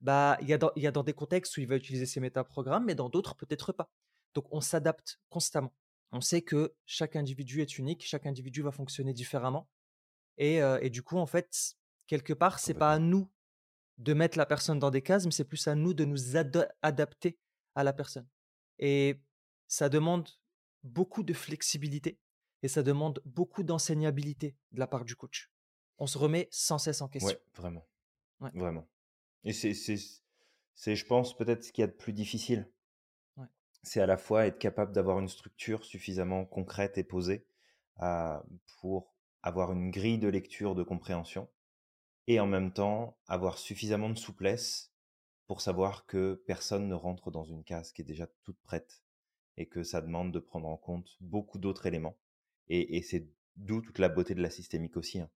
[0.02, 2.04] bah, il y, a dans, il y a dans des contextes où il va utiliser
[2.04, 3.90] ces métaprogrammes, mais dans d'autres, peut-être pas.
[4.34, 5.72] Donc, on s'adapte constamment.
[6.14, 9.68] On sait que chaque individu est unique, chaque individu va fonctionner différemment.
[10.38, 11.74] Et, euh, et du coup, en fait,
[12.07, 13.29] quelque part, c'est pas à nous
[13.98, 16.72] de mettre la personne dans des cases, mais c'est plus à nous de nous ad-
[16.83, 17.37] adapter
[17.74, 18.29] à la personne.
[18.79, 19.20] Et
[19.66, 20.29] ça demande
[20.85, 22.20] beaucoup de flexibilité
[22.62, 25.50] et ça demande beaucoup d'enseignabilité de la part du coach.
[25.98, 27.29] On se remet sans cesse en question.
[27.31, 27.88] Ouais, vraiment.
[28.40, 28.88] Ouais, Vraiment.
[29.42, 29.96] Et c'est, c'est,
[30.77, 32.70] c'est, je pense, peut-être ce qu'il y a de plus difficile.
[33.84, 37.46] C'est à la fois être capable d'avoir une structure suffisamment concrète et posée
[38.02, 38.38] euh,
[38.80, 41.48] pour avoir une grille de lecture de compréhension
[42.26, 44.92] et en même temps avoir suffisamment de souplesse
[45.46, 49.02] pour savoir que personne ne rentre dans une case qui est déjà toute prête
[49.56, 52.18] et que ça demande de prendre en compte beaucoup d'autres éléments.
[52.68, 55.30] Et, et c'est d'où toute la beauté de la systémique aussi, hein,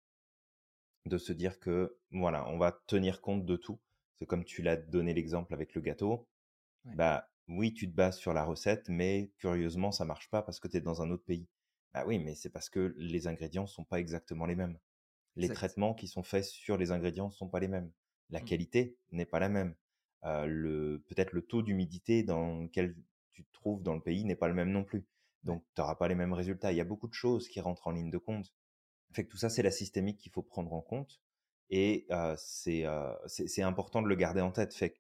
[1.06, 3.80] de se dire que voilà, on va tenir compte de tout.
[4.16, 6.28] C'est comme tu l'as donné l'exemple avec le gâteau.
[6.86, 10.60] ouais, Bah oui, tu te bases sur la recette, mais curieusement, ça marche pas parce
[10.60, 11.48] que tu es dans un autre pays.
[11.94, 14.78] Bah oui, mais c'est parce que les ingrédients sont pas exactement les mêmes.
[15.38, 15.56] Les exact.
[15.56, 17.92] traitements qui sont faits sur les ingrédients sont pas les mêmes.
[18.30, 19.76] La Mm, qualité n'est pas la même.
[20.26, 22.96] Euh, le peut-être le taux d'humidité dans lequel
[23.34, 25.06] tu te trouves dans le pays n'est pas le même non plus.
[25.44, 26.72] Donc tu n'auras pas les mêmes résultats.
[26.72, 28.54] Il y a beaucoup de choses qui rentrent en ligne de compte.
[29.14, 31.22] Fait que tout ça, c'est la systémique qu'il faut prendre en compte.
[31.70, 33.14] Et euh, c'est euh,
[33.60, 34.74] important de le garder en tête.
[34.74, 34.96] Fait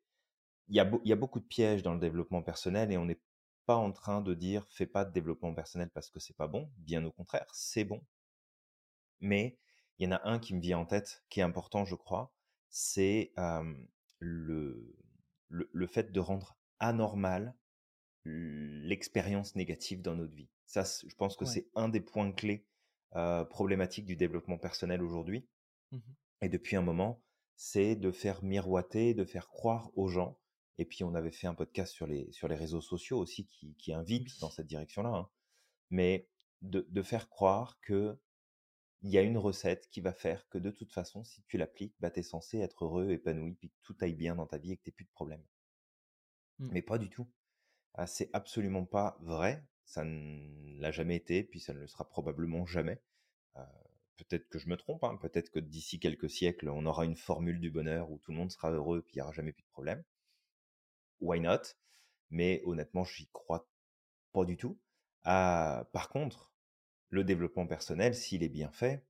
[0.69, 3.05] il y, a il y a beaucoup de pièges dans le développement personnel et on
[3.05, 3.21] n'est
[3.65, 6.71] pas en train de dire fais pas de développement personnel parce que c'est pas bon.
[6.77, 8.01] Bien au contraire, c'est bon.
[9.19, 9.57] Mais
[9.99, 12.33] il y en a un qui me vient en tête, qui est important, je crois,
[12.69, 13.73] c'est euh,
[14.19, 14.95] le,
[15.49, 17.55] le, le fait de rendre anormal
[18.25, 20.49] l'expérience négative dans notre vie.
[20.65, 22.65] Ça, je pense que ouais, c'est un des points clés
[23.15, 25.47] euh, problématiques du développement personnel aujourd'hui.
[25.91, 27.21] mhm, Et depuis un moment,
[27.55, 30.39] c'est de faire miroiter, de faire croire aux gens.
[30.79, 33.75] Et puis, on avait fait un podcast sur les, sur les réseaux sociaux aussi qui,
[33.75, 35.09] qui invite dans cette direction-là.
[35.09, 35.29] hein.
[35.91, 36.29] Mais
[36.61, 38.19] de, de faire croire que
[39.01, 41.95] il y a une recette qui va faire que de toute façon, si tu l'appliques,
[41.99, 44.73] bah, tu es censé être heureux, épanoui, puis que tout aille bien dans ta vie
[44.73, 45.43] et que tu plus de problème.
[46.59, 47.27] mm, Mais pas du tout.
[47.95, 49.63] Ah, c'est absolument pas vrai.
[49.85, 53.01] Ça ne l'a jamais été, puis ça ne le sera probablement jamais.
[53.57, 53.63] Euh,
[54.17, 57.59] peut-être que je me trompe, hein, peut-être que d'ici quelques siècles, on aura une formule
[57.61, 59.69] du bonheur où tout le monde sera heureux, puis il n'y aura jamais plus de
[59.69, 60.03] problème.
[61.19, 61.75] Why not?
[62.29, 63.67] Mais honnêtement, j'y crois
[64.33, 64.77] pas du tout.
[65.23, 66.51] Ah, par contre,
[67.09, 69.05] le développement personnel, s'il est bien fait,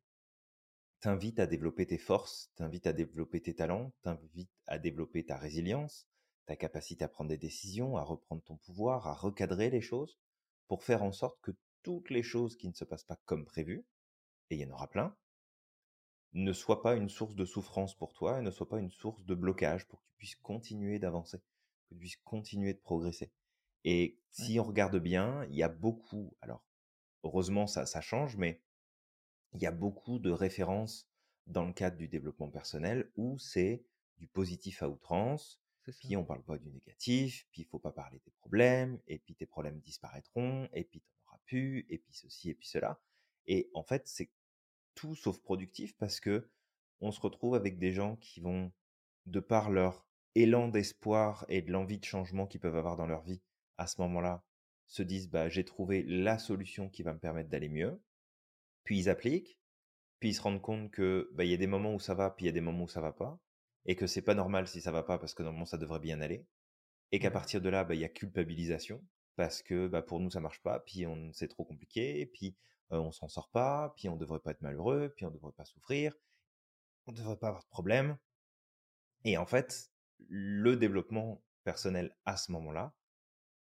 [0.99, 6.07] t'invite à développer tes forces, t'invite à développer tes talents, t'invite à développer ta résilience,
[6.45, 10.17] ta capacité à prendre des décisions, à reprendre ton pouvoir, à recadrer les choses,
[10.67, 11.51] pour faire en sorte que
[11.83, 13.85] toutes les choses qui ne se passent pas comme prévu,
[14.49, 15.15] et il y en aura plein,
[16.33, 19.23] ne soient pas une source de souffrance pour toi et ne soient pas une source
[19.25, 21.41] de blocage pour que tu puisses continuer d'avancer,
[21.89, 23.31] que tu puisses continuer de progresser.
[23.83, 26.63] Et si on regarde bien, il y a beaucoup, alors
[27.23, 28.61] heureusement ça, ça change, mais
[29.53, 31.09] il y a beaucoup de références
[31.45, 33.85] dans le cadre du développement personnel où c'est
[34.17, 35.61] du positif à outrance,
[35.93, 39.35] puis on parle pas du négatif, puis il faut pas parler des problèmes, et puis
[39.35, 42.99] tes problèmes disparaîtront, et puis tu n'en auras plus, et puis ceci, et puis cela.
[43.45, 44.29] Et en fait, c'est
[44.95, 46.49] tout sauf productif parce que
[46.99, 48.71] on se retrouve avec des gens qui vont,
[49.25, 53.23] de par leur élan d'espoir et de l'envie de changement qu'ils peuvent avoir dans leur
[53.23, 53.41] vie,
[53.77, 54.43] à ce moment-là,
[54.87, 58.01] se disent bah j'ai trouvé la solution qui va me permettre d'aller mieux.
[58.83, 59.59] Puis ils appliquent,
[60.19, 62.31] puis ils se rendent compte que bah il y a des moments où ça va,
[62.31, 63.39] puis il y a des moments où ça va pas,
[63.85, 66.21] et que c'est pas normal si ça va pas parce que normalement ça devrait bien
[66.21, 66.47] aller,
[67.11, 69.03] et qu'à Ouais, partir de là, bah il y a culpabilisation,
[69.35, 72.55] parce que bah, pour nous ça marche pas, puis on c'est trop compliqué, puis
[72.93, 75.65] euh, on s'en sort pas, puis on devrait pas être malheureux, puis on devrait pas
[75.65, 76.13] souffrir,
[77.07, 78.17] on devrait pas avoir de problème.
[79.25, 79.91] Et en fait,
[80.29, 82.93] le développement personnel à ce moment-là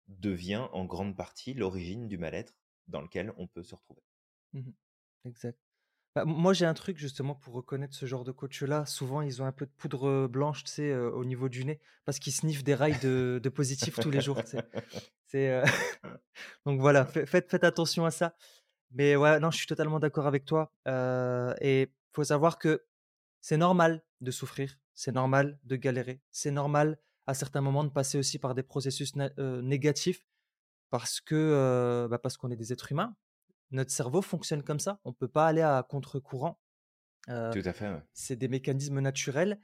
[0.07, 2.53] devient en grande partie l'origine du mal-être
[2.87, 4.03] dans lequel on peut se retrouver.
[4.53, 4.71] Mmh
[5.25, 5.59] exact.
[6.15, 8.85] Bah, moi, j'ai un truc justement pour reconnaître ce genre de coach-là.
[8.85, 12.63] Souvent, ils ont un peu de poudre blanche, au niveau du nez, parce qu'ils sniffent
[12.63, 14.39] des rails de, de positif tous les jours.
[15.25, 15.61] C'est,
[16.65, 18.35] Donc voilà, faites, attention à ça.
[18.91, 20.71] Mais ouais, non, je suis totalement d'accord avec toi.
[20.85, 22.85] et il faut savoir que
[23.41, 28.17] c'est normal de souffrir, c'est normal de galérer, c'est normal à certains moments de passer
[28.17, 30.25] aussi par des processus négatifs
[30.89, 33.15] parce que bah, parce qu'on est des êtres humains.
[33.71, 34.99] Notre cerveau fonctionne comme ça.
[35.05, 36.59] On ne peut pas aller à contre-courant.
[37.25, 37.91] Tout à fait.
[38.13, 39.59] C'est des mécanismes naturels.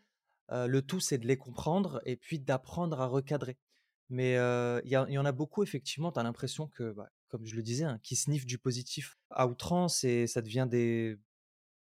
[0.49, 3.59] le tout, c'est de les comprendre et puis d'apprendre à recadrer.
[4.09, 7.55] Mais il y, y, en a beaucoup, effectivement, tu as l'impression que, bah, comme je
[7.55, 11.17] le disais, hein, qui sniffent du positif à outrance et ça devient des,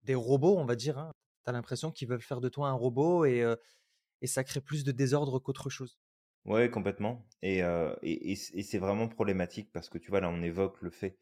[0.04, 0.98] des robots, on va dire.
[0.98, 1.12] Hein.
[1.44, 3.44] Tu as l'impression qu'ils veulent faire de toi un robot et,
[4.22, 5.98] et ça crée plus de désordre qu'autre chose.
[6.44, 7.26] Ouais, complètement.
[7.42, 11.18] Et, et, et c'est vraiment problématique parce que tu vois, là, on évoque le fait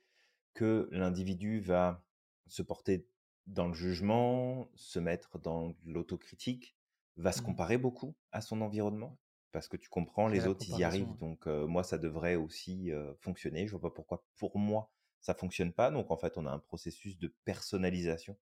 [0.54, 2.04] que l'individu va
[2.48, 3.08] se porter
[3.46, 6.76] dans le jugement, se mettre dans l'autocritique,
[7.16, 9.18] va se mmh comparer beaucoup à son environnement
[9.52, 11.16] parce que tu comprends, les autres, ils y arrivent.
[11.18, 13.66] Donc, moi, ça devrait aussi fonctionner.
[13.66, 15.90] Je vois pas pourquoi, pour moi, ça fonctionne pas.
[15.90, 18.38] Donc, en fait, on a un processus de personnalisation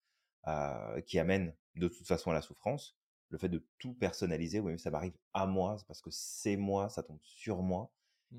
[1.07, 2.97] qui amène de toute façon à la souffrance.
[3.31, 6.57] Le fait de tout personnaliser, oui, mais ça m'arrive à moi, c'est parce que c'est
[6.57, 7.91] moi, ça tombe sur moi.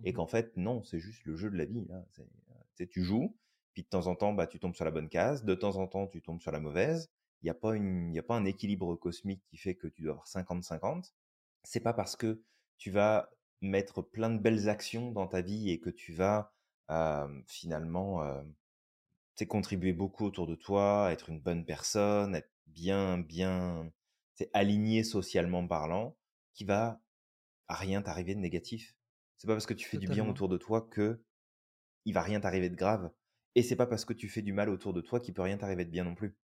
[0.03, 1.85] Et mmh qu'en fait, non, c'est juste le jeu de la vie.
[1.85, 2.05] Là.
[2.89, 3.35] tu joues,
[3.73, 5.43] puis de temps en temps, bah, tu tombes sur la bonne case.
[5.43, 7.11] De temps en temps, tu tombes sur la mauvaise.
[7.41, 10.27] Il n'y a, pas a pas un équilibre cosmique qui fait que tu dois avoir
[10.27, 11.13] 50-50.
[11.63, 12.41] C'est pas parce que
[12.77, 13.29] tu vas
[13.61, 16.53] mettre plein de belles actions dans ta vie et que tu vas
[17.45, 18.43] finalement
[19.45, 23.91] contribuer beaucoup autour de toi, être une bonne personne, être bien, bien
[24.53, 26.17] aligné socialement parlant,
[26.53, 27.01] qui va
[27.67, 28.95] à rien t'arriver de négatif.
[29.37, 31.21] C'est pas parce que tu fais du bien autour de toi que
[32.05, 33.11] il va rien t'arriver de grave.
[33.55, 35.57] Et c'est pas parce que tu fais du mal autour de toi qu'il peut rien
[35.57, 36.37] t'arriver de bien non plus.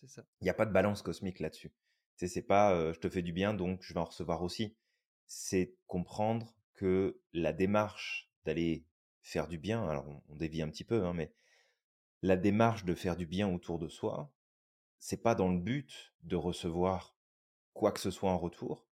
[0.00, 0.24] C'est ça.
[0.40, 1.72] Il n'y a pas de balance cosmique là-dessus.
[2.16, 4.76] C'est pas je te fais du bien donc je vais en recevoir aussi
[5.26, 8.84] c'est comprendre que la démarche d'aller
[9.22, 11.32] faire du bien, alors on, dévie un petit peu, hein, mais
[12.22, 14.32] la démarche de faire du bien autour de soi,
[15.04, 17.14] c'est pas dans le but de recevoir
[17.74, 18.88] quoi que ce soit en retour,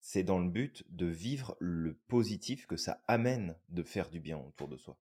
[0.00, 4.38] c'est dans le but de vivre le positif que ça amène de faire du bien
[4.38, 4.98] autour de soi.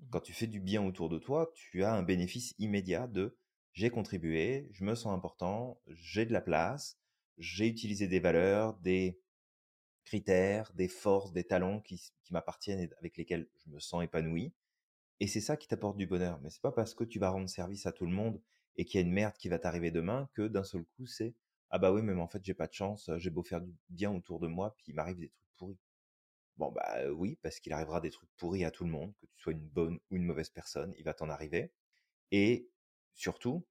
[0.00, 0.06] Mmh.
[0.10, 3.38] Quand tu fais du bien autour de toi, tu as un bénéfice immédiat de
[3.72, 6.98] j'ai contribué, je me sens important, j'ai de la place,
[7.38, 9.20] j'ai utilisé des valeurs, des
[10.04, 14.52] critères, des forces, des talents qui, m'appartiennent et avec lesquels je me sens épanoui.
[15.20, 16.40] Et c'est ça qui t'apporte du bonheur.
[16.40, 18.42] Mais c'est pas parce que tu vas rendre service à tout le monde
[18.76, 21.34] et qu'il y a une merde qui va t'arriver demain que d'un seul coup c'est
[21.70, 24.12] ah bah oui mais en fait j'ai pas de chance, j'ai beau faire du bien
[24.14, 25.78] autour de moi puis il m'arrive des trucs pourris.
[26.58, 29.38] Bon bah oui parce qu'il arrivera des trucs pourris à tout le monde, que tu
[29.40, 31.72] sois une bonne ou une mauvaise personne, il va t'en arriver.
[32.32, 32.68] Et
[33.14, 33.66] surtout,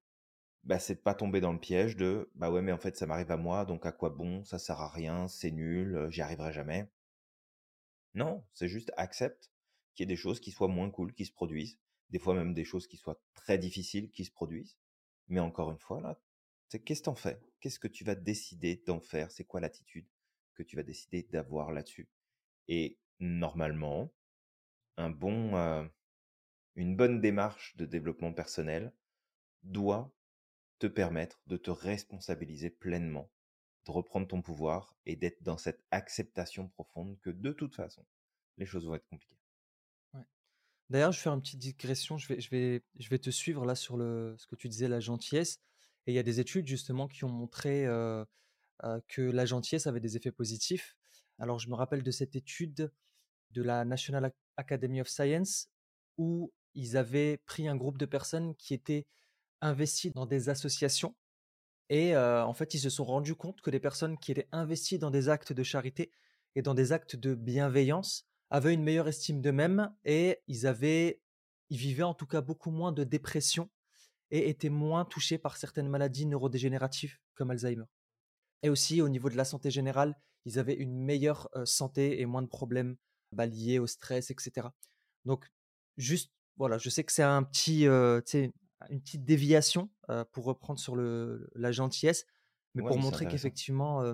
[0.63, 3.07] bah, c'est de pas tomber dans le piège de bah ouais mais en fait ça
[3.07, 4.43] m'arrive à moi donc à quoi bon?
[4.45, 6.89] Ça sert à rien c'est nul j'y arriverai jamais
[8.13, 9.51] non c'est juste accepte
[9.95, 11.77] qu'il y ait des choses qui soient moins cool qui se produisent
[12.09, 14.77] des fois même des choses qui soient très difficiles qui se produisent
[15.31, 16.19] mais encore une fois là
[16.69, 17.41] qu'est-ce que t'en fais?
[17.59, 19.31] Qu'est-ce que tu vas décider d'en faire?
[19.31, 20.07] C'est quoi l'attitude
[20.53, 22.07] que tu vas décider d'avoir là-dessus?
[22.67, 24.13] Et normalement
[24.97, 25.89] bon
[26.75, 28.93] une bonne démarche de développement personnel
[29.63, 30.13] doit
[30.79, 33.29] te permettre de te responsabiliser pleinement,
[33.85, 38.05] de reprendre ton pouvoir et d'être dans cette acceptation profonde que de toute façon,
[38.57, 39.40] les choses vont être compliquées.
[40.91, 44.67] D'ailleurs, je faire une petite digression, je vais, te suivre là sur ce que tu
[44.67, 45.61] disais, la gentillesse.
[46.05, 47.85] Et il y a des études justement qui ont montré
[49.07, 50.97] que la gentillesse avait des effets positifs.
[51.39, 52.91] Alors, je me rappelle de cette étude
[53.51, 55.69] de la National Academy of Science
[56.17, 59.07] où ils avaient pris un groupe de personnes qui étaient
[59.61, 61.15] investis dans des associations.
[61.87, 65.09] Et en fait, ils se sont rendus compte que les personnes qui étaient investies dans
[65.09, 66.11] des actes de charité
[66.55, 71.21] et dans des actes de bienveillance avaient une meilleure estime d'eux-mêmes et ils avaient,
[71.69, 73.69] ils vivaient en tout cas beaucoup moins de dépression
[74.29, 77.85] et étaient moins touchés par certaines maladies neurodégénératives comme Alzheimer.
[78.61, 82.41] Et aussi au niveau de la santé générale, ils avaient une meilleure santé et moins
[82.41, 82.97] de problèmes
[83.31, 84.67] bah, liés au stress, etc.
[85.25, 85.49] Donc
[85.97, 89.89] juste voilà, je sais que c'est un petit, une petite déviation
[90.31, 92.25] pour reprendre sur le, la gentillesse,
[92.75, 94.13] mais pour montrer qu'effectivement,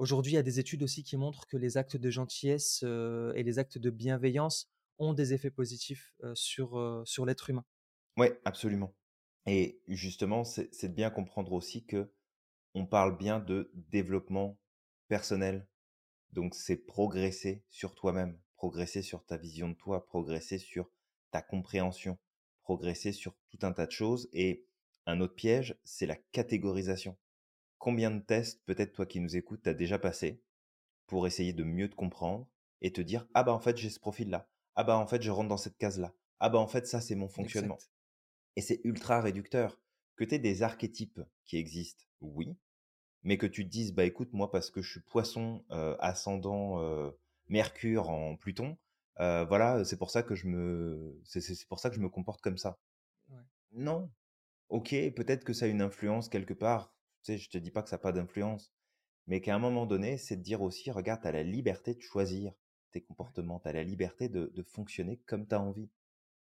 [0.00, 3.42] aujourd'hui, il y a des études aussi qui montrent que les actes de gentillesse et
[3.42, 7.64] les actes de bienveillance ont des effets positifs sur, sur l'être humain.
[8.16, 8.94] Oui, absolument.
[9.46, 12.12] Et justement, c'est de bien comprendre aussi que
[12.74, 14.58] on parle bien de développement
[15.08, 15.66] personnel.
[16.32, 20.90] Donc, c'est progresser sur toi-même, progresser sur ta vision de toi, progresser sur
[21.30, 22.18] ta compréhension,
[22.62, 24.28] progresser sur tout un tas de choses.
[24.32, 24.66] Et
[25.06, 27.16] un autre piège, c'est la catégorisation.
[27.80, 30.40] Combien de tests, peut-être toi qui nous écoutes, t'as déjà passé
[31.08, 32.46] pour essayer de mieux te comprendre
[32.80, 35.20] et te dire ah bah en fait j'ai ce profil là, ah bah en fait
[35.22, 37.78] je rentre dans cette case là, ah bah en fait ça c'est mon fonctionnement.
[38.56, 39.80] Et c'est ultra réducteur.
[40.16, 42.54] Que tu aies des archétypes qui existent, oui,
[43.22, 45.64] mais que tu te dises, bah écoute, moi, parce que je suis poisson
[45.98, 46.78] ascendant
[47.48, 48.76] Mercure en Pluton,
[49.16, 52.58] voilà, c'est pour ça que je me, c'est pour ça que je me comporte comme
[52.58, 52.78] ça.
[53.72, 54.10] Non.
[54.68, 56.94] Ok, peut-être que ça a une influence quelque part.
[57.22, 58.72] Sais, je te dis pas que ça n'a pas d'influence,
[59.26, 62.00] mais qu'à un moment donné, c'est de dire aussi, regarde, tu as la liberté de
[62.00, 62.52] choisir
[62.92, 65.90] tes comportements, tu as la liberté de, de fonctionner comme tu as envie.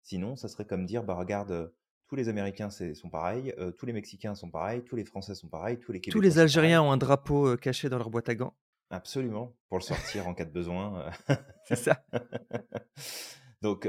[0.02, 1.72] Sinon, ça serait comme dire, bah regarde,
[2.12, 5.48] tous les Américains sont pareils, euh, tous les Mexicains sont pareils, tous les Français sont
[5.48, 8.28] pareils, tous les Québécois Tous les Algériens ont un drapeau euh, caché dans leur boîte
[8.28, 8.54] à gants.
[8.90, 11.10] Absolument, pour le sortir en cas de besoin.
[11.30, 11.34] Euh.
[11.64, 12.04] c'est ça.
[13.62, 13.88] Donc,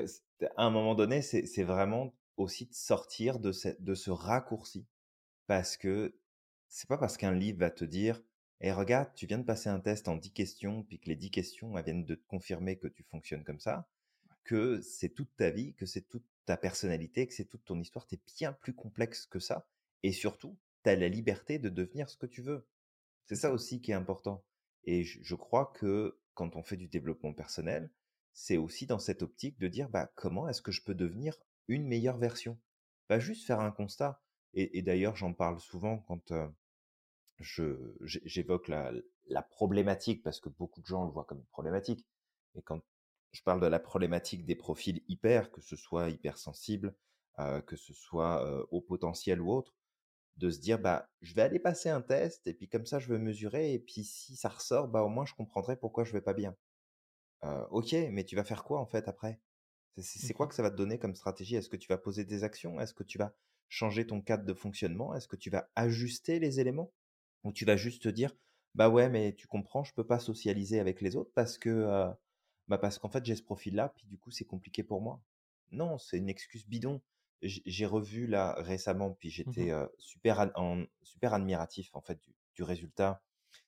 [0.56, 4.88] à un moment donné, c'est vraiment aussi de sortir de ce, de ce raccourci.
[5.48, 6.16] Parce que
[6.74, 8.22] c'est pas parce qu'un livre va te dire
[8.60, 11.16] et «Eh, regarde, tu viens de passer un test en 10 questions, puis que les
[11.16, 13.90] 10 questions viennent de te confirmer que tu fonctionnes comme ça,
[14.44, 18.08] que c'est toute ta vie, que c'est toute ta personnalité, que c'est toute ton histoire,
[18.08, 19.68] tu es bien plus complexe que ça.
[20.02, 22.66] Et surtout, tu as la liberté de devenir ce que tu veux.
[23.26, 24.44] C'est ça aussi qui est important.
[24.86, 27.92] Et je, crois que quand on fait du développement personnel,
[28.32, 31.86] c'est aussi dans cette optique de dire bah, comment est-ce que je peux devenir une
[31.86, 32.58] meilleure version?
[33.08, 34.22] Pas juste faire un constat.
[34.56, 36.32] Et, d'ailleurs, j'en parle souvent quand
[37.44, 38.92] j'évoque la,
[39.28, 42.06] la problématique, parce que beaucoup de gens le voient comme une problématique.
[42.56, 42.82] Et quand
[43.32, 46.96] je parle de la problématique des profils hyper, que ce soit hypersensible,
[47.40, 49.74] euh, que ce soit euh, au potentiel ou autre,
[50.38, 53.08] de se dire bah je vais aller passer un test et puis comme ça je
[53.12, 56.22] vais mesurer et puis si ça ressort bah au moins je comprendrai pourquoi je vais
[56.22, 56.56] pas bien.
[57.44, 59.40] Euh, ok, mais tu vas faire quoi en fait après?
[59.98, 60.50] C'est quoi mmh.
[60.50, 61.56] que ça va te donner comme stratégie?
[61.56, 62.80] Est-ce que tu vas poser des actions?
[62.80, 63.36] Est-ce que tu vas
[63.68, 65.14] changer ton cadre de fonctionnement?
[65.14, 66.92] Est-ce que tu vas ajuster les éléments?
[67.44, 68.36] Ou tu vas juste te dire
[68.76, 72.14] bah ouais mais tu comprends je peux pas socialiser avec les autres parce que
[72.68, 75.22] bah parce qu'en fait, j'ai ce profil-là, puis du coup, c'est compliqué pour moi.
[75.72, 77.02] Non, c'est une excuse bidon.
[77.42, 80.50] J'ai revu là récemment, puis mmh j'étais super,
[81.02, 82.20] super admiratif en fait
[82.54, 83.22] du, résultat.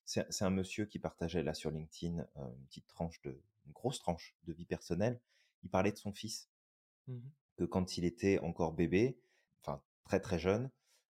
[0.05, 4.35] C'est un monsieur qui partageait là sur LinkedIn une petite tranche de, une grosse tranche
[4.43, 5.19] de vie personnelle.
[5.63, 6.49] Il parlait de son fils,
[7.07, 7.19] mmh
[7.57, 9.17] que quand il était encore bébé,
[9.61, 10.69] enfin très très jeune,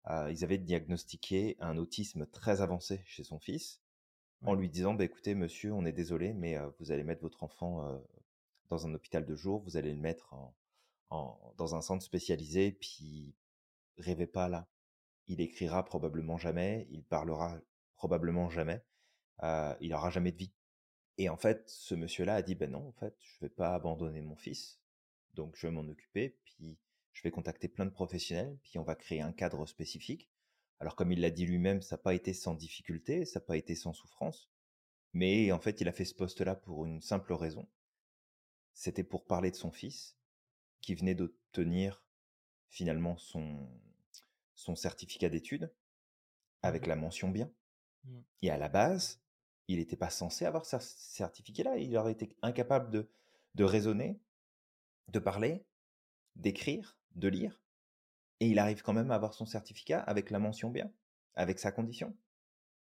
[0.08, 3.80] ils avaient diagnostiqué un autisme très avancé chez son fils
[4.44, 8.02] en lui disant bah, écoutez, monsieur, on est désolé, mais vous allez mettre votre enfant
[8.68, 10.54] dans un hôpital de jour, vous allez le mettre en,
[11.56, 13.34] dans un centre spécialisé, puis
[13.98, 14.66] rêvez pas là.
[15.28, 17.58] Il écrira probablement jamais, il parlera
[17.94, 18.82] probablement jamais,
[19.42, 20.52] il n'aura jamais de vie.
[21.18, 24.22] Et en fait, ce monsieur-là a dit ben non, en fait, je vais pas abandonner
[24.22, 24.80] mon fils,
[25.34, 26.78] donc je vais m'en occuper, puis
[27.12, 30.33] je vais contacter plein de professionnels, puis on va créer un cadre spécifique
[30.83, 33.57] alors comme il l'a dit lui-même, ça n'a pas été sans difficulté, ça n'a pas
[33.57, 34.51] été sans souffrance.
[35.12, 37.68] Mais en fait, il a fait ce poste-là pour une simple raison.
[38.75, 40.16] C'était pour parler de son fils,
[40.81, 42.05] qui venait d'obtenir
[42.68, 43.70] finalement son,
[44.57, 45.72] son certificat d'études
[46.62, 47.48] avec mmh la mention bien.
[48.03, 48.20] Mmh.
[48.42, 49.22] Et à la base,
[49.68, 51.77] il n'était pas censé avoir ce certificat-là.
[51.77, 53.09] Il aurait été incapable de,
[53.55, 54.20] de raisonner,
[55.07, 55.64] de parler,
[56.35, 57.61] d'écrire, de lire
[58.40, 60.90] et il arrive quand même à avoir son certificat avec la mention bien,
[61.35, 62.16] avec sa condition.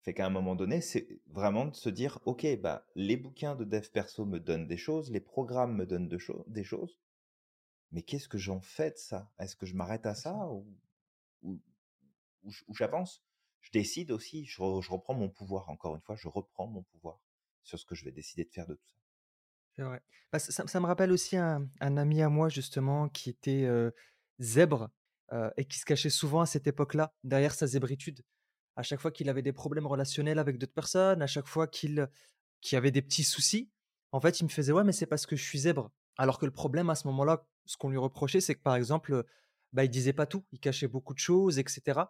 [0.01, 3.63] Fait qu'à un moment donné, c'est vraiment de se dire, ok, bah les bouquins de
[3.63, 6.99] dev perso me donnent des choses, les programmes me donnent des choses,
[7.91, 9.31] mais qu'est-ce que j'en fais de ça?
[9.39, 10.65] Est-ce que je m'arrête à ça ou,
[11.43, 11.59] ou,
[12.73, 13.23] j'avance?
[13.61, 15.69] Je décide aussi, je, reprends mon pouvoir.
[15.69, 17.19] Encore une fois, je reprends mon pouvoir
[17.63, 18.96] sur ce que je vais décider de faire de tout ça.
[20.31, 23.67] Bah, ça, me rappelle aussi un, ami à moi justement qui était
[24.39, 24.89] zèbre
[25.57, 28.21] et qui se cachait souvent à cette époque-là, derrière sa zébritude.
[28.75, 32.07] À chaque fois qu'il avait des problèmes relationnels avec d'autres personnes, à chaque fois qu'il
[32.73, 33.69] avait des petits soucis,
[34.11, 35.91] en fait, il me faisait ouais, mais c'est parce que je suis zèbre.
[36.17, 39.23] Alors que le problème à ce moment-là, ce qu'on lui reprochait, c'est que par exemple,
[39.73, 42.01] bah, il disait pas tout, il cachait beaucoup de choses, etc.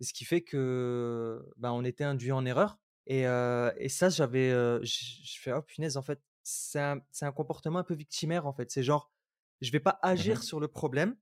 [0.00, 2.78] Et ce qui fait que bah, on était induit en erreur.
[3.06, 4.50] Et, et ça, j'avais,
[4.82, 8.70] je fais oh punaise, en fait, c'est un, un, comportement un peu victimaire en fait.
[8.70, 9.10] C'est genre,
[9.60, 11.16] je vais pas mmh agir sur le problème,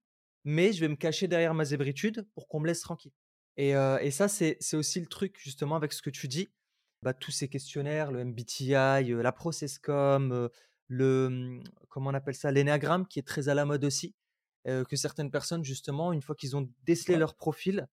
[0.44, 3.12] mais je vais me cacher derrière ma zébritude pour qu'on me laisse tranquille.
[3.56, 6.48] Et, et ça, c'est aussi le truc, justement, avec ce que tu dis.
[7.02, 10.48] Bah, tous ces questionnaires, le MBTI, la Processcom,
[10.88, 14.14] le, mmh, comment on appelle ça, l'énéagramme qui est très à la mode aussi,
[14.64, 17.88] que certaines personnes, justement, une fois qu'ils ont décelé leur profil,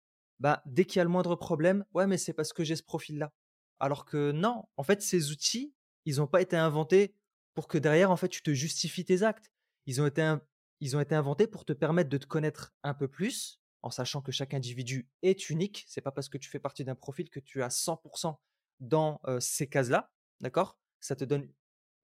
[0.41, 2.83] bah, dès qu'il y a le moindre problème, ouais, mais c'est parce que j'ai ce
[2.83, 3.33] profil-là.
[3.81, 7.15] Alors que non, en fait, ces outils, ils n'ont pas été inventés
[7.55, 9.51] pour que derrière, en fait, tu te justifies tes actes.
[9.87, 10.35] Ils ont été,
[10.81, 14.23] ils ont été inventés pour te permettre de te connaître un peu plus, en sachant
[14.23, 15.85] que chaque individu est unique.
[15.87, 18.37] C'est pas parce que tu fais partie d'un profil que tu as 100%
[18.81, 20.79] dans ces cases-là, d'accord?
[21.01, 21.49] Ça te donne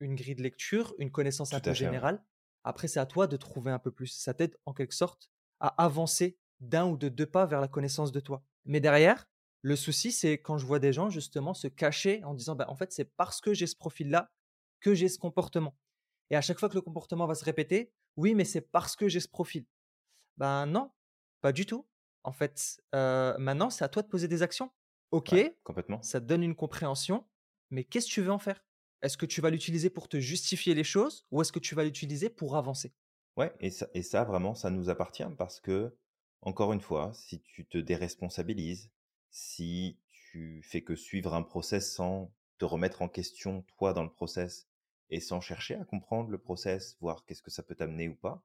[0.00, 2.22] une grille de lecture, une connaissance un peu générale.
[2.64, 4.08] Après, c'est à toi de trouver un peu plus.
[4.08, 8.12] Ça t'aide en quelque sorte à avancer d'un ou de deux pas vers la connaissance
[8.12, 8.44] de toi.
[8.66, 9.29] Mais derrière,
[9.62, 12.74] le souci, c'est quand je vois des gens justement se cacher en disant, bah, en
[12.74, 14.30] fait, c'est parce que j'ai ce profil-là
[14.80, 15.76] que j'ai ce comportement.
[16.30, 19.08] Et à chaque fois que le comportement va se répéter, oui, mais c'est parce que
[19.08, 19.66] j'ai ce profil.
[20.36, 20.90] Ben non,
[21.40, 21.86] pas du tout.
[22.22, 24.70] En fait, maintenant, c'est à toi de poser des actions.
[25.10, 25.34] Ok,
[25.64, 26.00] complètement.
[26.02, 27.26] ça te donne une compréhension,
[27.70, 28.64] mais qu'est-ce que tu veux en faire?
[29.02, 31.82] Est-ce que tu vas l'utiliser pour te justifier les choses ou est-ce que tu vas
[31.84, 32.94] l'utiliser pour avancer?
[33.36, 35.96] Ouais, et ça, et ça, vraiment, ça nous appartient parce que,
[36.42, 38.90] encore une fois, si tu te déresponsabilises,
[39.30, 44.12] si tu fais que suivre un process sans te remettre en question, toi, dans le
[44.12, 44.68] process,
[45.10, 48.44] et sans chercher à comprendre le process, voir qu'est-ce que ça peut t'amener ou pas,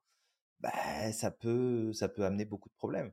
[0.59, 3.07] bah, ça peut, ça peut amener beaucoup de problèmes.
[3.07, 3.11] Mmh.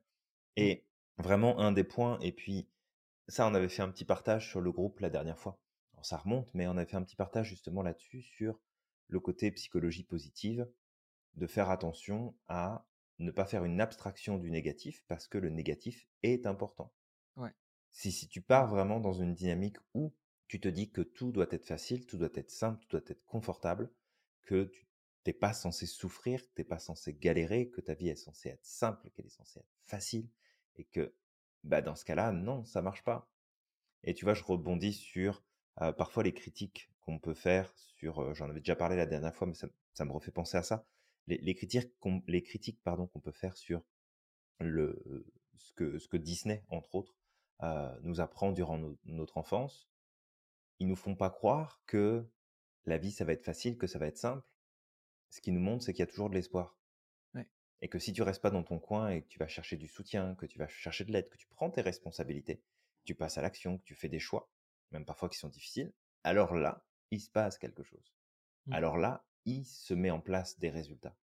[0.56, 0.86] Et
[1.18, 2.68] vraiment, un des points, et puis,
[3.28, 5.58] ça, on avait fait un petit partage sur le groupe la dernière fois.
[6.02, 8.58] ça remonte, mais on avait fait un petit partage justement là-dessus sur
[9.08, 10.66] le côté psychologie positive,
[11.34, 12.86] de faire attention à
[13.18, 16.92] ne pas faire une abstraction du négatif parce que le négatif est important.
[17.92, 20.12] Si, si tu pars vraiment dans une dynamique où
[20.48, 23.24] tu te dis que tout doit être facile, tout doit être simple, tout doit être
[23.26, 23.90] confortable,
[24.42, 24.86] que tu
[25.26, 28.48] n'es pas censé souffrir, que tu n'es pas censé galérer, que ta vie est censée
[28.48, 30.28] être simple, qu'elle est censée être facile,
[30.76, 31.14] et que
[31.64, 33.30] bah, dans ce cas-là, non, ça marche pas.
[34.04, 35.44] Et tu vois, je rebondis sur
[35.76, 39.54] parfois les critiques qu'on peut faire sur, j'en avais déjà parlé la dernière fois, mais
[39.54, 40.86] ça, me refait penser à ça,
[41.28, 43.82] les, critiques, qu'on, les critiques pardon qu'on peut faire sur
[44.58, 45.24] le
[45.56, 47.16] ce que ce que Disney entre autres
[48.02, 49.88] nous apprend durant notre enfance,
[50.78, 52.26] ils nous font pas croire que
[52.86, 54.46] la vie, ça va être facile, que ça va être simple.
[55.30, 56.76] Ce qui nous montre, c'est qu'il y a toujours de l'espoir.
[57.84, 59.88] Et que si tu restes pas dans ton coin et que tu vas chercher du
[59.88, 62.62] soutien, que tu vas chercher de l'aide, que tu prends tes responsabilités,
[63.04, 64.48] tu passes à l'action, que tu fais des choix,
[64.92, 65.92] même parfois qui sont difficiles,
[66.22, 68.14] alors là, il se passe quelque chose.
[68.66, 68.72] Mmh.
[68.74, 71.16] Alors là, il se met en place des résultats.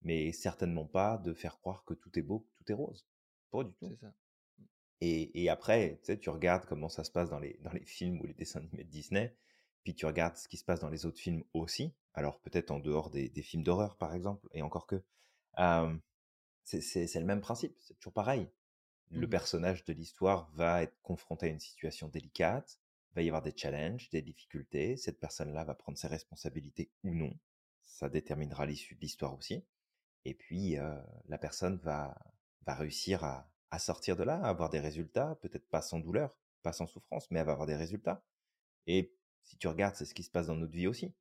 [0.00, 3.06] Mais certainement pas de faire croire que tout est beau, que tout est rose.
[3.50, 3.94] Pas du tout.
[4.00, 4.14] Ça.
[5.02, 8.20] Et, après, tu sais, tu regardes comment ça se passe dans les, dans les films
[8.20, 9.34] ou les dessins animés de Disney,
[9.82, 12.80] puis tu regardes ce qui se passe dans les autres films aussi, alors peut-être en
[12.80, 15.02] dehors des, films d'horreur par exemple, et encore que,
[16.64, 18.50] c'est le même principe, c'est toujours pareil.
[19.08, 22.78] Le mmh personnage de l'histoire va être confronté à une situation délicate,
[23.14, 27.34] va y avoir des challenges, des difficultés, cette personne-là va prendre ses responsabilités ou non,
[27.80, 29.64] ça déterminera l'issue de l'histoire aussi,
[30.26, 30.76] et puis
[31.26, 32.16] la personne va,
[32.66, 36.38] va réussir à, à sortir de là, à avoir des résultats, peut-être pas sans douleur,
[36.62, 38.24] pas sans souffrance, mais à avoir des résultats.
[38.86, 39.12] Et
[39.42, 41.14] si tu regardes, c'est ce qui se passe dans notre vie aussi.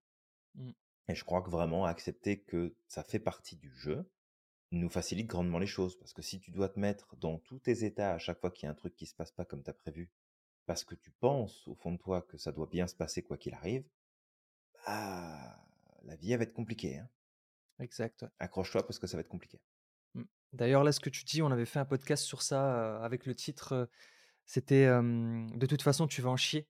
[0.55, 0.71] Mmh.
[1.09, 4.09] Et je crois que vraiment accepter que ça fait partie du jeu
[4.71, 5.97] nous facilite grandement les choses.
[5.97, 8.65] Parce que si tu dois te mettre dans tous tes états à chaque fois qu'il
[8.65, 10.09] y a un truc qui se passe pas comme tu as prévu,
[10.65, 13.37] parce que tu penses au fond de toi que ça doit bien se passer quoi
[13.37, 13.83] qu'il arrive,
[14.85, 15.57] bah,
[16.03, 16.97] la vie va être compliquée.
[16.97, 17.09] Hein.
[17.79, 18.25] Exact.
[18.37, 19.59] Accroche-toi parce que ça va être compliqué.
[20.53, 23.35] D'ailleurs, là, ce que tu dis, on avait fait un podcast sur ça avec le
[23.35, 23.89] titre,
[24.45, 26.67] c'était De toute façon, tu vas en chier.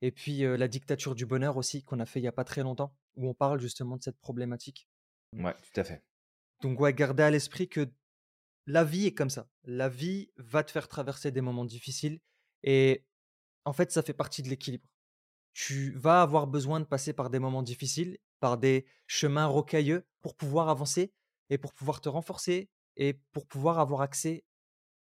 [0.00, 2.62] Et puis La dictature du bonheur aussi, qu'on a fait il n'y a pas très
[2.62, 4.88] longtemps, où on parle justement de cette problématique.
[5.36, 6.02] Ouais, tout à fait.
[6.62, 7.88] Donc, ouais, garder à l'esprit que
[8.66, 9.48] la vie est comme ça.
[9.64, 12.20] La vie va te faire traverser des moments difficiles.
[12.62, 13.04] Et
[13.64, 14.88] en fait, ça fait partie de l'équilibre.
[15.52, 20.36] Tu vas avoir besoin de passer par des moments difficiles, par des chemins rocailleux pour
[20.36, 21.12] pouvoir avancer
[21.50, 24.44] et pour pouvoir te renforcer, et pour pouvoir avoir accès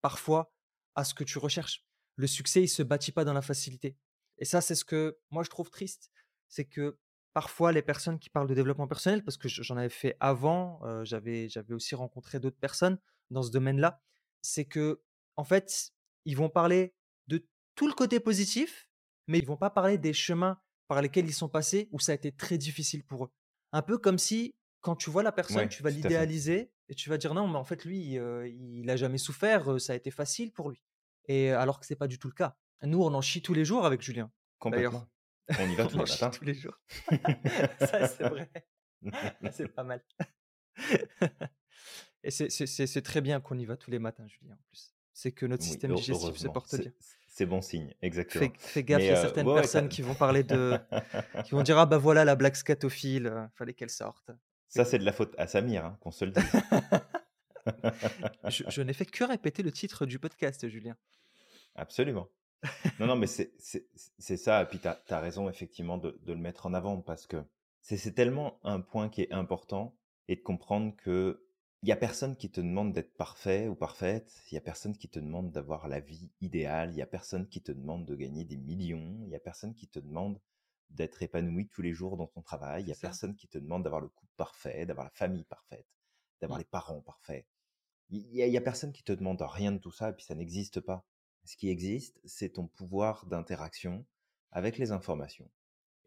[0.01, 0.53] parfois
[0.95, 1.85] à ce que tu recherches.
[2.15, 3.97] Le succès, il se bâtit pas dans la facilité.
[4.39, 6.11] Et ça, c'est ce que moi je trouve triste,
[6.47, 6.97] c'est que
[7.33, 11.49] parfois les personnes qui parlent de développement personnel, parce que j'en avais fait avant, j'avais
[11.49, 14.01] j'avais aussi rencontré d'autres personnes dans ce domaine-là,
[14.41, 15.01] c'est que
[15.35, 15.91] en fait,
[16.25, 16.95] ils vont parler
[17.27, 18.89] de tout le côté positif,
[19.27, 22.15] mais ils vont pas parler des chemins par lesquels ils sont passés où ça a
[22.15, 23.31] été très difficile pour eux.
[23.71, 27.17] Un peu comme si quand tu vois la personne, tu vas l'idéaliser et tu vas
[27.17, 30.69] dire non, mais en fait, lui, il n'a jamais souffert, ça a été facile pour
[30.69, 30.83] lui.
[31.25, 32.55] Et alors que c'est pas du tout le cas.
[32.83, 34.31] Nous, on en chie tous les jours avec Julien.
[34.59, 35.07] Complètement.
[35.59, 36.79] On y va tous, les tous les jours.
[37.79, 38.49] ça, c'est vrai.
[39.51, 40.03] c'est pas mal.
[42.23, 44.93] et c'est très bien qu'on y va tous les matins, Julien, en plus.
[45.13, 46.91] C'est que notre système digestif se porte bien.
[47.27, 48.51] C'est bon signe, exactement.
[48.57, 50.79] Fais, gaffe, il y a certaines personnes qui vont parler de.
[51.43, 54.31] qui vont dire Ah bah voilà la blague scatophile, fallait qu'elle sorte.
[54.67, 56.43] Ça, c'est de la faute à Samir, hein, qu'on se le dise.
[58.69, 60.97] je, n'ai fait que répéter le titre du podcast, Julien.
[61.75, 62.27] Absolument.
[62.99, 64.63] Non, non, mais c'est ça.
[64.63, 67.43] Et puis, tu as, raison, effectivement, de, le mettre en avant parce que
[67.81, 69.95] c'est tellement un point qui est important
[70.27, 71.43] et de comprendre que
[71.83, 74.33] il y a personne qui te demande d'être parfait ou parfaite.
[74.51, 76.91] Il y a personne qui te demande d'avoir la vie idéale.
[76.91, 79.19] Il y a personne qui te demande de gagner des millions.
[79.23, 80.41] Il y a personne qui te demande
[80.89, 82.83] d'être épanoui tous les jours dans ton travail.
[82.83, 85.87] Il y a personne qui te demande d'avoir le couple parfait, d'avoir la famille parfaite,
[86.41, 86.61] d'avoir mmh.
[86.61, 87.45] les parents parfaits.
[88.09, 90.79] Il y, a, personne qui te demande rien de tout ça, et puis ça n'existe
[90.79, 91.05] pas.
[91.43, 94.05] Ce qui existe, c'est ton pouvoir d'interaction
[94.51, 95.51] avec les informations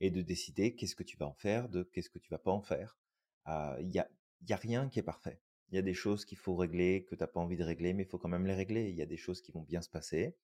[0.01, 2.53] et de décider qu'est-ce que tu vas en faire, de qu'est-ce que tu vas pas
[2.53, 2.97] en faire.
[3.45, 4.09] Ah, il n'y a,
[4.49, 5.43] y a rien qui est parfait.
[5.71, 7.93] Il y a des choses qu'il faut régler, que tu n'as pas envie de régler,
[7.93, 8.89] mais il faut quand même les régler.
[8.89, 10.37] Il y a des choses qui vont bien se passer.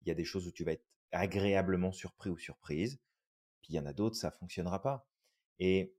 [0.00, 2.98] Il y a des choses où tu vas être agréablement surpris ou surprise.
[3.62, 5.08] Puis il y en a d'autres, ça fonctionnera pas.
[5.58, 5.94] Et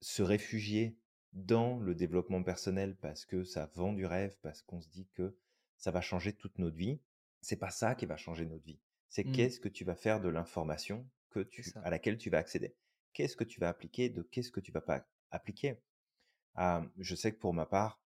[0.00, 0.98] se réfugier
[1.32, 5.36] dans le développement personnel parce que ça vend du rêve, parce qu'on se dit que
[5.76, 7.00] ça va changer toute notre vie,
[7.40, 8.80] c'est pas ça qui va changer notre vie.
[9.08, 9.32] C'est mmh.
[9.32, 12.74] qu'est-ce que tu vas faire de l'information que tu, à laquelle tu vas accéder?
[13.12, 15.80] Qu'est-ce que tu vas appliquer, de qu'est-ce que tu vas pas appliquer?
[16.54, 18.00] Ah, je sais que pour ma part,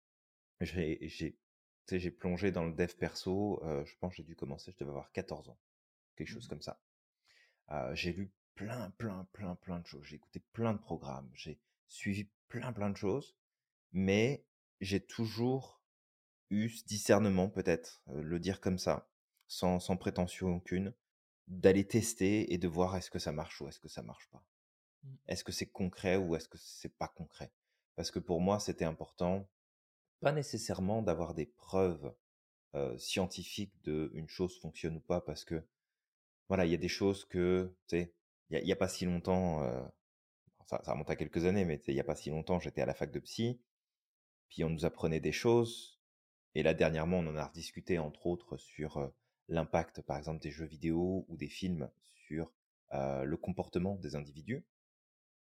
[0.60, 4.90] j'ai, j'ai, plongé dans le dev perso, je pense que j'ai dû commencer, je devais
[4.90, 5.58] avoir 14 ans,
[6.16, 6.50] quelque chose mmh.
[6.50, 6.80] comme ça.
[7.68, 10.04] Ah, j'ai lu plein, plein, plein, plein de choses.
[10.04, 11.30] J'ai écouté plein de programmes.
[11.32, 11.58] J'ai
[11.88, 13.34] suivi plein, plein de choses.
[13.92, 14.44] Mais
[14.82, 15.80] j'ai toujours
[16.50, 19.08] eu ce discernement, peut-être, le dire comme ça,
[19.48, 20.92] sans, sans prétention aucune,
[21.48, 24.44] d'aller tester et de voir est-ce que ça marche ou est-ce que ça marche pas.
[25.04, 25.14] Mmh.
[25.28, 27.50] Est-ce que c'est concret ou est-ce que c'est pas concret?
[27.96, 29.48] Parce que pour moi, c'était important,
[30.20, 32.14] pas nécessairement d'avoir des preuves
[32.98, 35.66] scientifiques de une chose fonctionne ou pas, parce que
[36.48, 38.14] voilà, il y a des choses que, tu sais,
[38.50, 39.82] il n'y a, pas si longtemps, euh,
[40.66, 42.94] ça, remonte à quelques années, mais il n'y a pas si longtemps, j'étais à la
[42.94, 43.60] fac de psy,
[44.48, 46.00] puis on nous apprenait des choses,
[46.54, 49.08] et là dernièrement, on en a rediscuté entre autres sur euh,
[49.48, 52.52] l'impact, par exemple, des jeux vidéo ou des films sur
[52.92, 54.64] euh, le comportement des individus.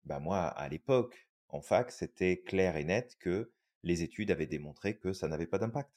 [0.04, 3.52] Bah moi, à l'époque, en fac, c'était clair et net que
[3.82, 5.90] les études avaient démontré que ça n'avait pas d'impact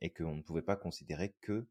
[0.00, 1.66] et qu'on ne pouvait pas considérer que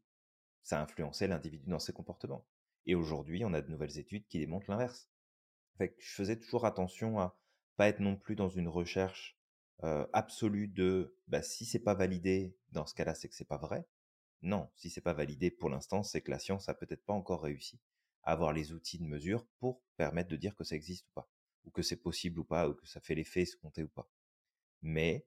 [0.62, 2.44] ça influençait l'individu dans ses comportements.
[2.86, 5.10] Et aujourd'hui, on a de nouvelles études qui démontrent l'inverse.
[5.80, 7.38] Je faisais toujours attention à
[7.76, 9.36] pas être non plus dans une recherche
[10.12, 13.86] absolue de bah, si c'est pas validé, dans ce cas-là, c'est que c'est pas vrai.
[14.42, 17.42] Non, si c'est pas validé pour l'instant, c'est que la science a peut-être pas encore
[17.42, 17.80] réussi
[18.22, 21.28] à avoir les outils de mesure pour permettre de dire que ça existe ou pas,
[21.64, 24.08] ou que c'est possible ou pas, ou que ça fait l'effet escompté ou pas.
[24.82, 25.26] Mais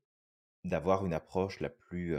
[0.63, 2.15] d'avoir une approche la plus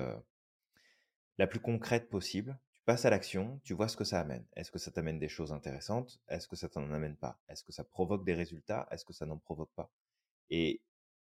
[1.39, 2.59] la plus concrète possible
[2.91, 4.45] passe à l'action, tu vois ce que ça amène.
[4.57, 6.21] Est-ce que ça t'amène des choses intéressantes?
[6.27, 7.41] Est-ce que ça t'en amène pas?
[7.47, 8.89] Est-ce que ça provoque des résultats?
[8.91, 9.93] Est-ce que ça n'en provoque pas?
[10.49, 10.83] Et,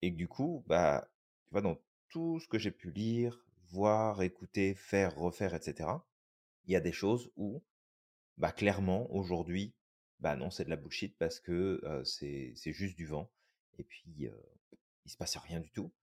[0.02, 1.08] et du coup, bah,
[1.46, 1.80] tu vois, dans
[2.10, 5.92] tout ce que j'ai pu lire, voir, écouter, faire, refaire, etc.,
[6.66, 7.62] il y a des choses où,
[8.40, 9.76] bah, clairement, aujourd'hui,
[10.18, 13.30] bah non, c'est de la bullshit parce que c'est juste du vent.
[13.78, 14.32] Et puis,
[15.06, 15.94] il se passe rien du tout.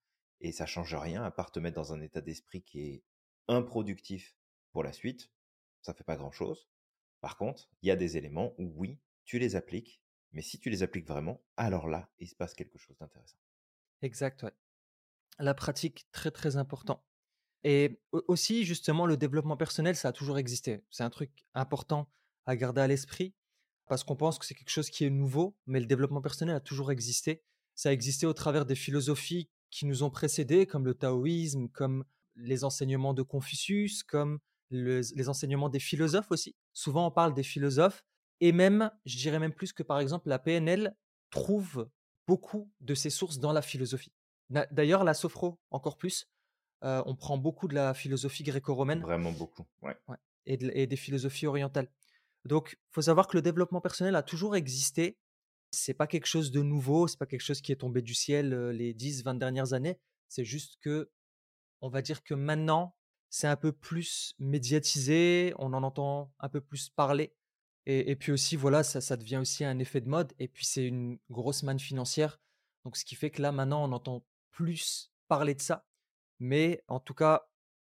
[0.40, 3.03] Et ça change rien à part te mettre dans un état d'esprit qui est
[3.48, 4.36] improductif
[4.70, 5.28] pour la suite,
[5.83, 6.68] ça fait pas grand-chose.
[7.20, 10.03] Par contre, il y a des éléments où oui, tu les appliques,
[10.33, 13.39] mais si tu les appliques vraiment, alors là, il se passe quelque chose d'intéressant.
[14.03, 14.47] Exact.
[15.39, 17.05] La pratique, très très important.
[17.62, 20.83] Et aussi, justement, le développement personnel, ça a toujours existé.
[20.91, 22.11] C'est un truc important
[22.47, 23.35] à garder à l'esprit
[23.87, 26.61] parce qu'on pense que c'est quelque chose qui est nouveau, mais le développement personnel a
[26.61, 27.43] toujours existé.
[27.74, 32.05] Ça a existé au travers des philosophies qui nous ont précédés, comme le taoïsme, comme
[32.37, 34.39] les enseignements de Confucius, comme
[34.71, 36.55] les enseignements des philosophes aussi.
[36.73, 38.05] Souvent, on parle des philosophes,
[38.41, 40.95] et même, je dirais même plus que par exemple, la PNL
[41.31, 41.89] trouve
[42.27, 44.12] beaucoup de ses sources dans la philosophie.
[44.49, 46.29] D'ailleurs, la sophro, encore plus.
[46.83, 49.01] Euh, on prend beaucoup de la philosophie gréco-romaine.
[49.01, 49.97] Vraiment beaucoup, ouais.
[50.47, 51.89] et, et, des philosophies orientales.
[52.47, 55.18] Donc, il faut savoir que le développement personnel a toujours existé.
[55.73, 58.55] C'est pas quelque chose de nouveau, c'est pas quelque chose qui est tombé du ciel
[58.55, 59.99] euh, les 10, 20 dernières années.
[60.29, 61.11] C'est juste que,
[61.83, 62.97] on va dire que maintenant,
[63.31, 67.33] c'est un peu plus médiatisé, on en entend un peu plus parler.
[67.87, 70.33] Et, puis aussi, voilà, ça, ça devient aussi un effet de mode.
[70.39, 72.39] Et puis c'est une grosse manne financière.
[72.85, 75.87] Donc ce qui fait que là, maintenant, on entend plus parler de ça.
[76.39, 77.49] Mais en tout cas,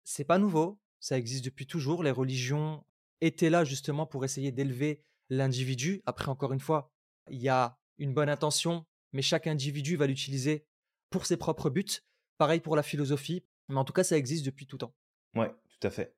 [0.02, 0.80] c'est pas nouveau.
[1.00, 2.02] Ça existe depuis toujours.
[2.02, 2.84] Les religions
[3.20, 6.02] étaient là justement pour essayer d'élever l'individu.
[6.06, 6.90] Après, encore une fois,
[7.30, 10.66] il y a une bonne intention, mais chaque individu va l'utiliser
[11.10, 12.02] pour ses propres buts.
[12.38, 13.44] Pareil pour la philosophie.
[13.68, 14.94] Mais en tout cas, ça existe depuis tout temps.
[15.34, 16.16] Ouais, tout à fait.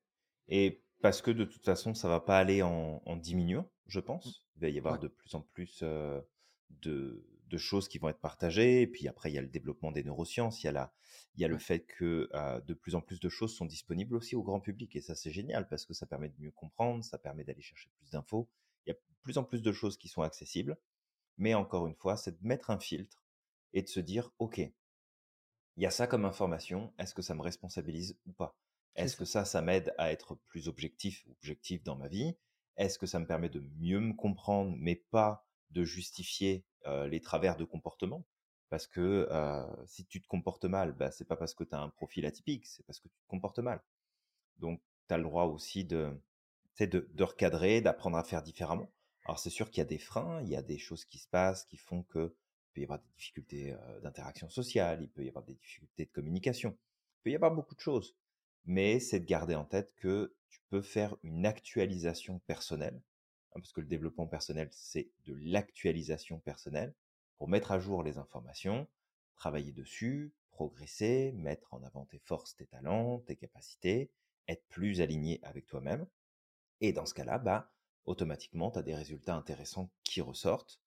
[0.49, 4.33] Et Parce que de toute façon, ça va pas aller en, en diminuant, je Mmh.
[4.33, 4.45] pense.
[4.57, 4.99] Il va y avoir Ouais.
[4.99, 6.21] de plus en plus euh,
[6.71, 8.83] de, de choses qui vont être partagées.
[8.83, 10.63] Et puis après, il y a le développement des neurosciences.
[10.63, 10.93] Il y a, la,
[11.35, 14.15] il y a le fait que euh, de plus en plus de choses sont disponibles
[14.17, 14.97] aussi au grand public.
[14.97, 17.91] Et ça, c'est génial parce que ça permet de mieux comprendre, ça permet d'aller chercher
[17.99, 18.49] plus d'infos.
[18.87, 20.77] Il y a de plus en plus de choses qui sont accessibles.
[21.39, 23.25] Mais encore une fois, c'est de mettre un filtre
[23.75, 24.73] et de se dire, OK, il
[25.77, 28.59] y a ça comme information, est-ce que ça me responsabilise ou pas?
[28.97, 29.45] Est-ce que ça.
[29.45, 32.37] ça, m'aide à être plus objectif ou objectif dans ma vie?
[32.77, 37.21] Est-ce que ça me permet de mieux me comprendre, mais pas de justifier euh, les
[37.21, 38.27] travers de comportement?
[38.69, 41.81] Parce que euh, si tu te comportes mal, bah, c'est pas parce que tu as
[41.81, 43.83] un profil atypique, c'est parce que tu te comportes mal.
[44.59, 46.11] Donc, tu as le droit aussi de,
[46.81, 48.91] de, de recadrer, d'apprendre à faire différemment.
[49.25, 51.29] Alors, c'est sûr qu'il y a des freins, il y a des choses qui se
[51.29, 52.35] passent qui font que
[52.71, 56.11] il peut y avoir des difficultés d'interaction sociale, il peut y avoir des difficultés de
[56.11, 56.77] communication,
[57.21, 58.15] il peut y avoir beaucoup de choses.
[58.67, 63.01] Mais c'est de garder en tête que tu peux faire une actualisation personnelle,
[63.53, 66.95] hein, parce que le développement personnel, c'est de l'actualisation personnelle
[67.39, 68.89] pour mettre à jour les informations,
[69.37, 74.11] travailler dessus, progresser, mettre en avant tes forces, tes talents, tes capacités,
[74.49, 76.07] être plus aligné avec toi-même.
[76.81, 77.73] Et dans ce cas-là, bah,
[78.05, 80.81] automatiquement, tu as des résultats intéressants qui ressortent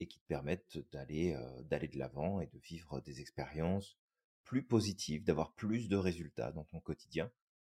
[0.00, 3.98] et qui te permettent d'aller euh, d'aller de l'avant et de vivre des expériences
[4.46, 7.30] plus positives, d'avoir plus de résultats dans ton quotidien,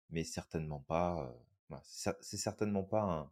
[0.10, 1.32] mais certainement pas,
[1.72, 3.32] euh, c'est certainement pas un,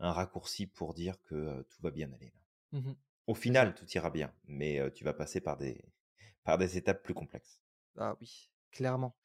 [0.00, 2.80] un raccourci pour dire que euh, tout va bien aller là.
[2.80, 2.94] Mmh
[3.28, 5.84] Au final, tout ira bien, mais euh, tu vas passer par des
[6.42, 7.60] par des étapes plus complexes.
[7.96, 9.16] Ah oui, clairement.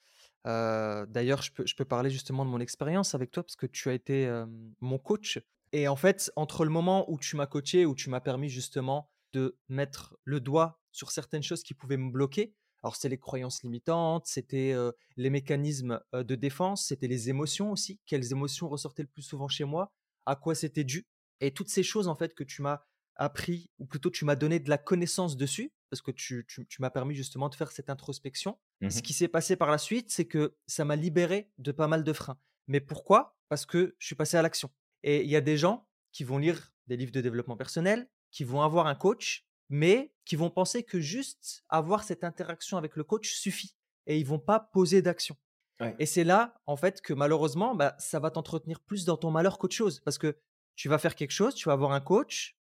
[0.46, 3.90] D'ailleurs, je peux je peux parler justement de mon expérience avec toi parce que tu
[3.90, 4.46] as été,
[4.80, 5.40] mon coach
[5.72, 9.12] et en fait, entre le moment où tu m'as coaché, où tu m'as permis justement
[9.34, 12.56] de mettre le doigt sur certaines choses qui pouvaient me bloquer.
[12.84, 14.74] Alors, c'est les croyances limitantes, c'était,
[15.18, 18.00] les mécanismes, de défense, c'était les émotions aussi.
[18.06, 19.92] Quelles émotions ressortaient le plus souvent chez moi?
[20.26, 21.06] À quoi c'était dû?
[21.42, 22.82] Et toutes ces choses en fait que tu m'as
[23.16, 26.82] appris ou plutôt tu m'as donné de la connaissance dessus, parce que tu tu tu
[26.82, 28.58] m'as permis justement de faire cette introspection
[28.88, 29.02] ce Mhm.
[29.02, 32.14] qui s'est passé par la suite, c'est que ça m'a libéré de pas mal de
[32.14, 32.40] freins.
[32.68, 33.38] Mais pourquoi?
[33.50, 34.70] Parce que je suis passé à l'action.
[35.04, 38.44] Et il y a des gens qui vont lire des livres de développement personnel, qui
[38.46, 43.04] vont avoir un coach, mais qui vont penser que juste avoir cette interaction avec le
[43.04, 43.76] coach suffit.
[44.08, 45.38] Et ils vont pas poser d'action.
[45.80, 45.96] Ouais.
[46.00, 49.58] Et c'est là, en fait, que malheureusement, bah, ça va t'entretenir plus dans ton malheur
[49.60, 50.00] qu'autre chose.
[50.02, 50.38] Parce que
[50.76, 52.58] tu vas faire quelque chose, tu vas avoir un coach,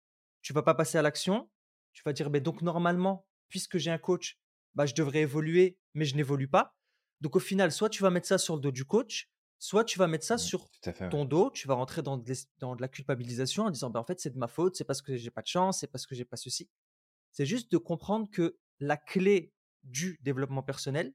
[0.42, 1.50] tu vas pas passer à l'action,
[1.92, 4.38] tu vas dire, mais donc normalement, puisque j'ai un coach,
[4.74, 6.76] bah, je devrais évoluer, mais je n'évolue pas.
[7.20, 9.98] Donc au final, soit tu vas mettre ça sur le dos du coach, soit tu
[9.98, 11.00] vas mettre ça sur fait.
[11.00, 11.08] ouais.
[11.08, 14.04] ton dos, tu vas rentrer dans de, dans de la culpabilisation en disant, bah, en
[14.04, 16.14] fait, c'est de ma faute, c'est parce que j'ai pas de chance, c'est parce que
[16.14, 16.68] j'ai pas ceci.
[17.34, 21.12] C'est juste de comprendre que la clé du développement personnel,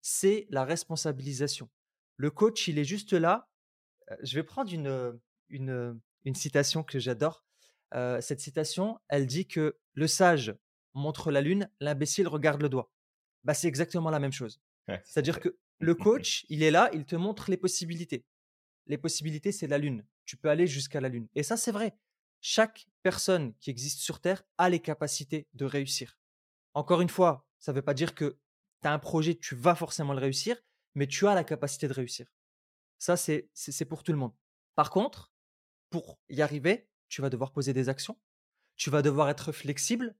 [0.00, 1.68] c'est la responsabilisation.
[2.16, 3.48] Le coach, il est juste là.
[4.10, 7.44] Euh, Je vais prendre une, une, une citation que j'adore.
[7.94, 10.54] Euh, cette citation, elle dit que le sage
[10.94, 12.92] montre la lune, l'imbécile regarde le doigt.
[13.42, 14.60] Bah, c'est exactement la même chose.
[14.88, 18.24] Ouais, C'est-à-dire que le coach, il est là, il te montre les possibilités.
[18.86, 20.06] Les possibilités, c'est la lune.
[20.26, 21.26] Tu peux aller jusqu'à la lune.
[21.34, 21.96] Et ça, c'est vrai.
[22.40, 26.18] Chaque personne qui existe sur Terre a les capacités de réussir.
[26.74, 28.38] Encore une fois, ça ne veut pas dire que
[28.82, 30.56] tu as un projet, tu vas forcément le réussir,
[30.94, 32.32] mais tu as la capacité de réussir.
[32.98, 33.50] Ça, c'est
[33.88, 34.34] pour tout le monde.
[34.74, 35.32] Par contre,
[35.90, 38.18] pour y arriver, tu vas devoir poser des actions.
[38.76, 40.16] Tu vas devoir être flexible.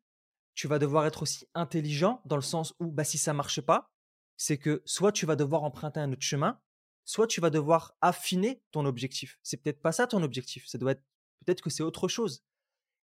[0.54, 3.90] Tu vas devoir être aussi intelligent dans le sens où, bah, si ça marche pas,
[4.36, 6.60] c'est que soit tu vas devoir emprunter un autre chemin,
[7.04, 9.38] soit tu vas devoir affiner ton objectif.
[9.42, 10.66] C'est peut-être pas ça ton objectif.
[10.66, 11.04] Ça doit être
[11.44, 12.44] peut-être que c'est autre chose.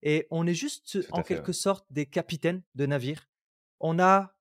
[0.02, 1.34] Et on est juste en fait.
[1.34, 1.52] quelque ouais.
[1.52, 3.28] sorte des capitaines de navire.
[3.80, 4.36] On a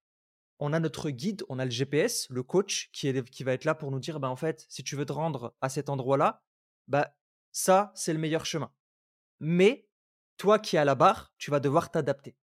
[0.59, 3.65] on a notre guide, on a le GPS, le coach qui, est, qui va être
[3.65, 6.43] là pour nous dire, bah, en fait, si tu veux te rendre à cet endroit-là,
[6.87, 7.15] bah,
[7.51, 8.71] ça, c'est le meilleur chemin.
[9.39, 9.87] Mais
[10.37, 12.37] toi qui es à la barre, tu vas devoir t'adapter.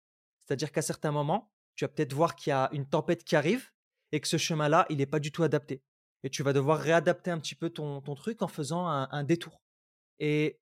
[0.44, 3.70] C'est-à-dire qu'à certains moments, tu vas peut-être voir qu'il y a une tempête qui arrive
[4.12, 5.82] et que ce chemin-là, il n'est pas du tout adapté.
[6.22, 9.24] Et tu vas devoir réadapter un petit peu ton, ton truc en faisant un, un
[9.24, 9.62] détour.
[10.18, 10.60] Et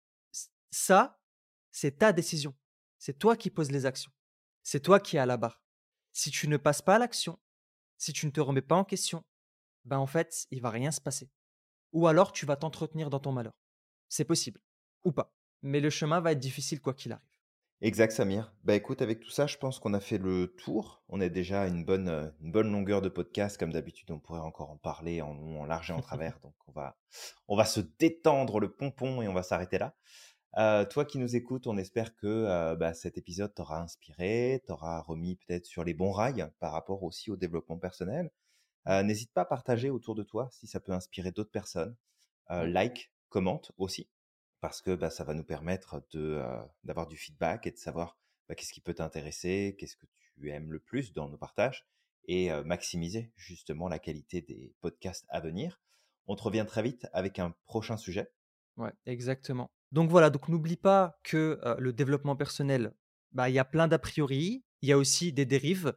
[0.71, 1.21] ça,
[1.71, 2.55] c'est ta décision.
[2.99, 4.13] C'est toi qui poses les actions.
[4.63, 5.63] C'est toi qui es à la barre.
[6.13, 7.39] Si tu ne passes pas à l'action,
[7.97, 9.25] si tu ne te remets pas en question,
[9.85, 11.31] ben en fait, il va rien se passer.
[11.93, 13.55] Ou alors tu vas t'entretenir dans ton malheur.
[14.09, 14.61] C'est possible.
[15.05, 15.35] Ou pas.
[15.63, 17.27] Mais le chemin va être difficile quoi qu'il arrive.
[17.83, 18.53] Exact, Samir.
[18.63, 21.03] Bah écoute, avec tout ça, je pense qu'on a fait le tour.
[21.09, 23.59] On est déjà à une bonne, euh, une bonne longueur de podcast.
[23.59, 26.39] Comme d'habitude, on pourrait encore en parler en long, en large et en travers.
[26.41, 26.99] Donc on va,
[27.49, 29.97] on va se détendre le pompon et on va s'arrêter là.
[30.57, 35.01] Euh, toi qui nous écoutes, on espère que euh, bah, cet épisode t'aura inspiré, t'aura
[35.01, 38.31] remis peut-être sur les bons rails par rapport aussi au développement personnel.
[38.89, 41.97] Euh, N'hésite pas à partager autour de toi si ça peut inspirer d'autres personnes.
[42.49, 42.67] Ouais.
[42.67, 44.11] like, commente aussi,
[44.61, 46.43] parce que bah, ça va nous permettre de,
[46.83, 50.73] d'avoir du feedback et de savoir bah, qu'est-ce qui peut t'intéresser, qu'est-ce que tu aimes
[50.73, 51.87] le plus dans nos partages,
[52.25, 55.81] et maximiser justement la qualité des podcasts à venir.
[56.27, 58.33] On te revient très vite avec un prochain sujet.
[58.77, 59.71] Ouais, exactement.
[59.93, 62.93] Donc voilà, donc n'oublie pas que le développement personnel,
[63.33, 65.95] bah, il y a plein d'a priori, il y a aussi des dérives,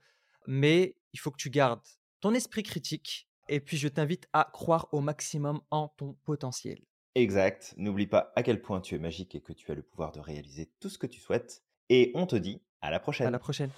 [0.48, 1.82] mais il faut que tu gardes
[2.20, 6.80] ton esprit critique et puis je t'invite à croire au maximum en ton potentiel.
[7.16, 7.74] Exact.
[7.78, 10.20] N'oublie pas à quel point tu es magique et que tu as le pouvoir de
[10.20, 11.64] réaliser tout ce que tu souhaites.
[11.90, 13.28] Et on te dit à la prochaine.
[13.28, 13.70] À la prochaine.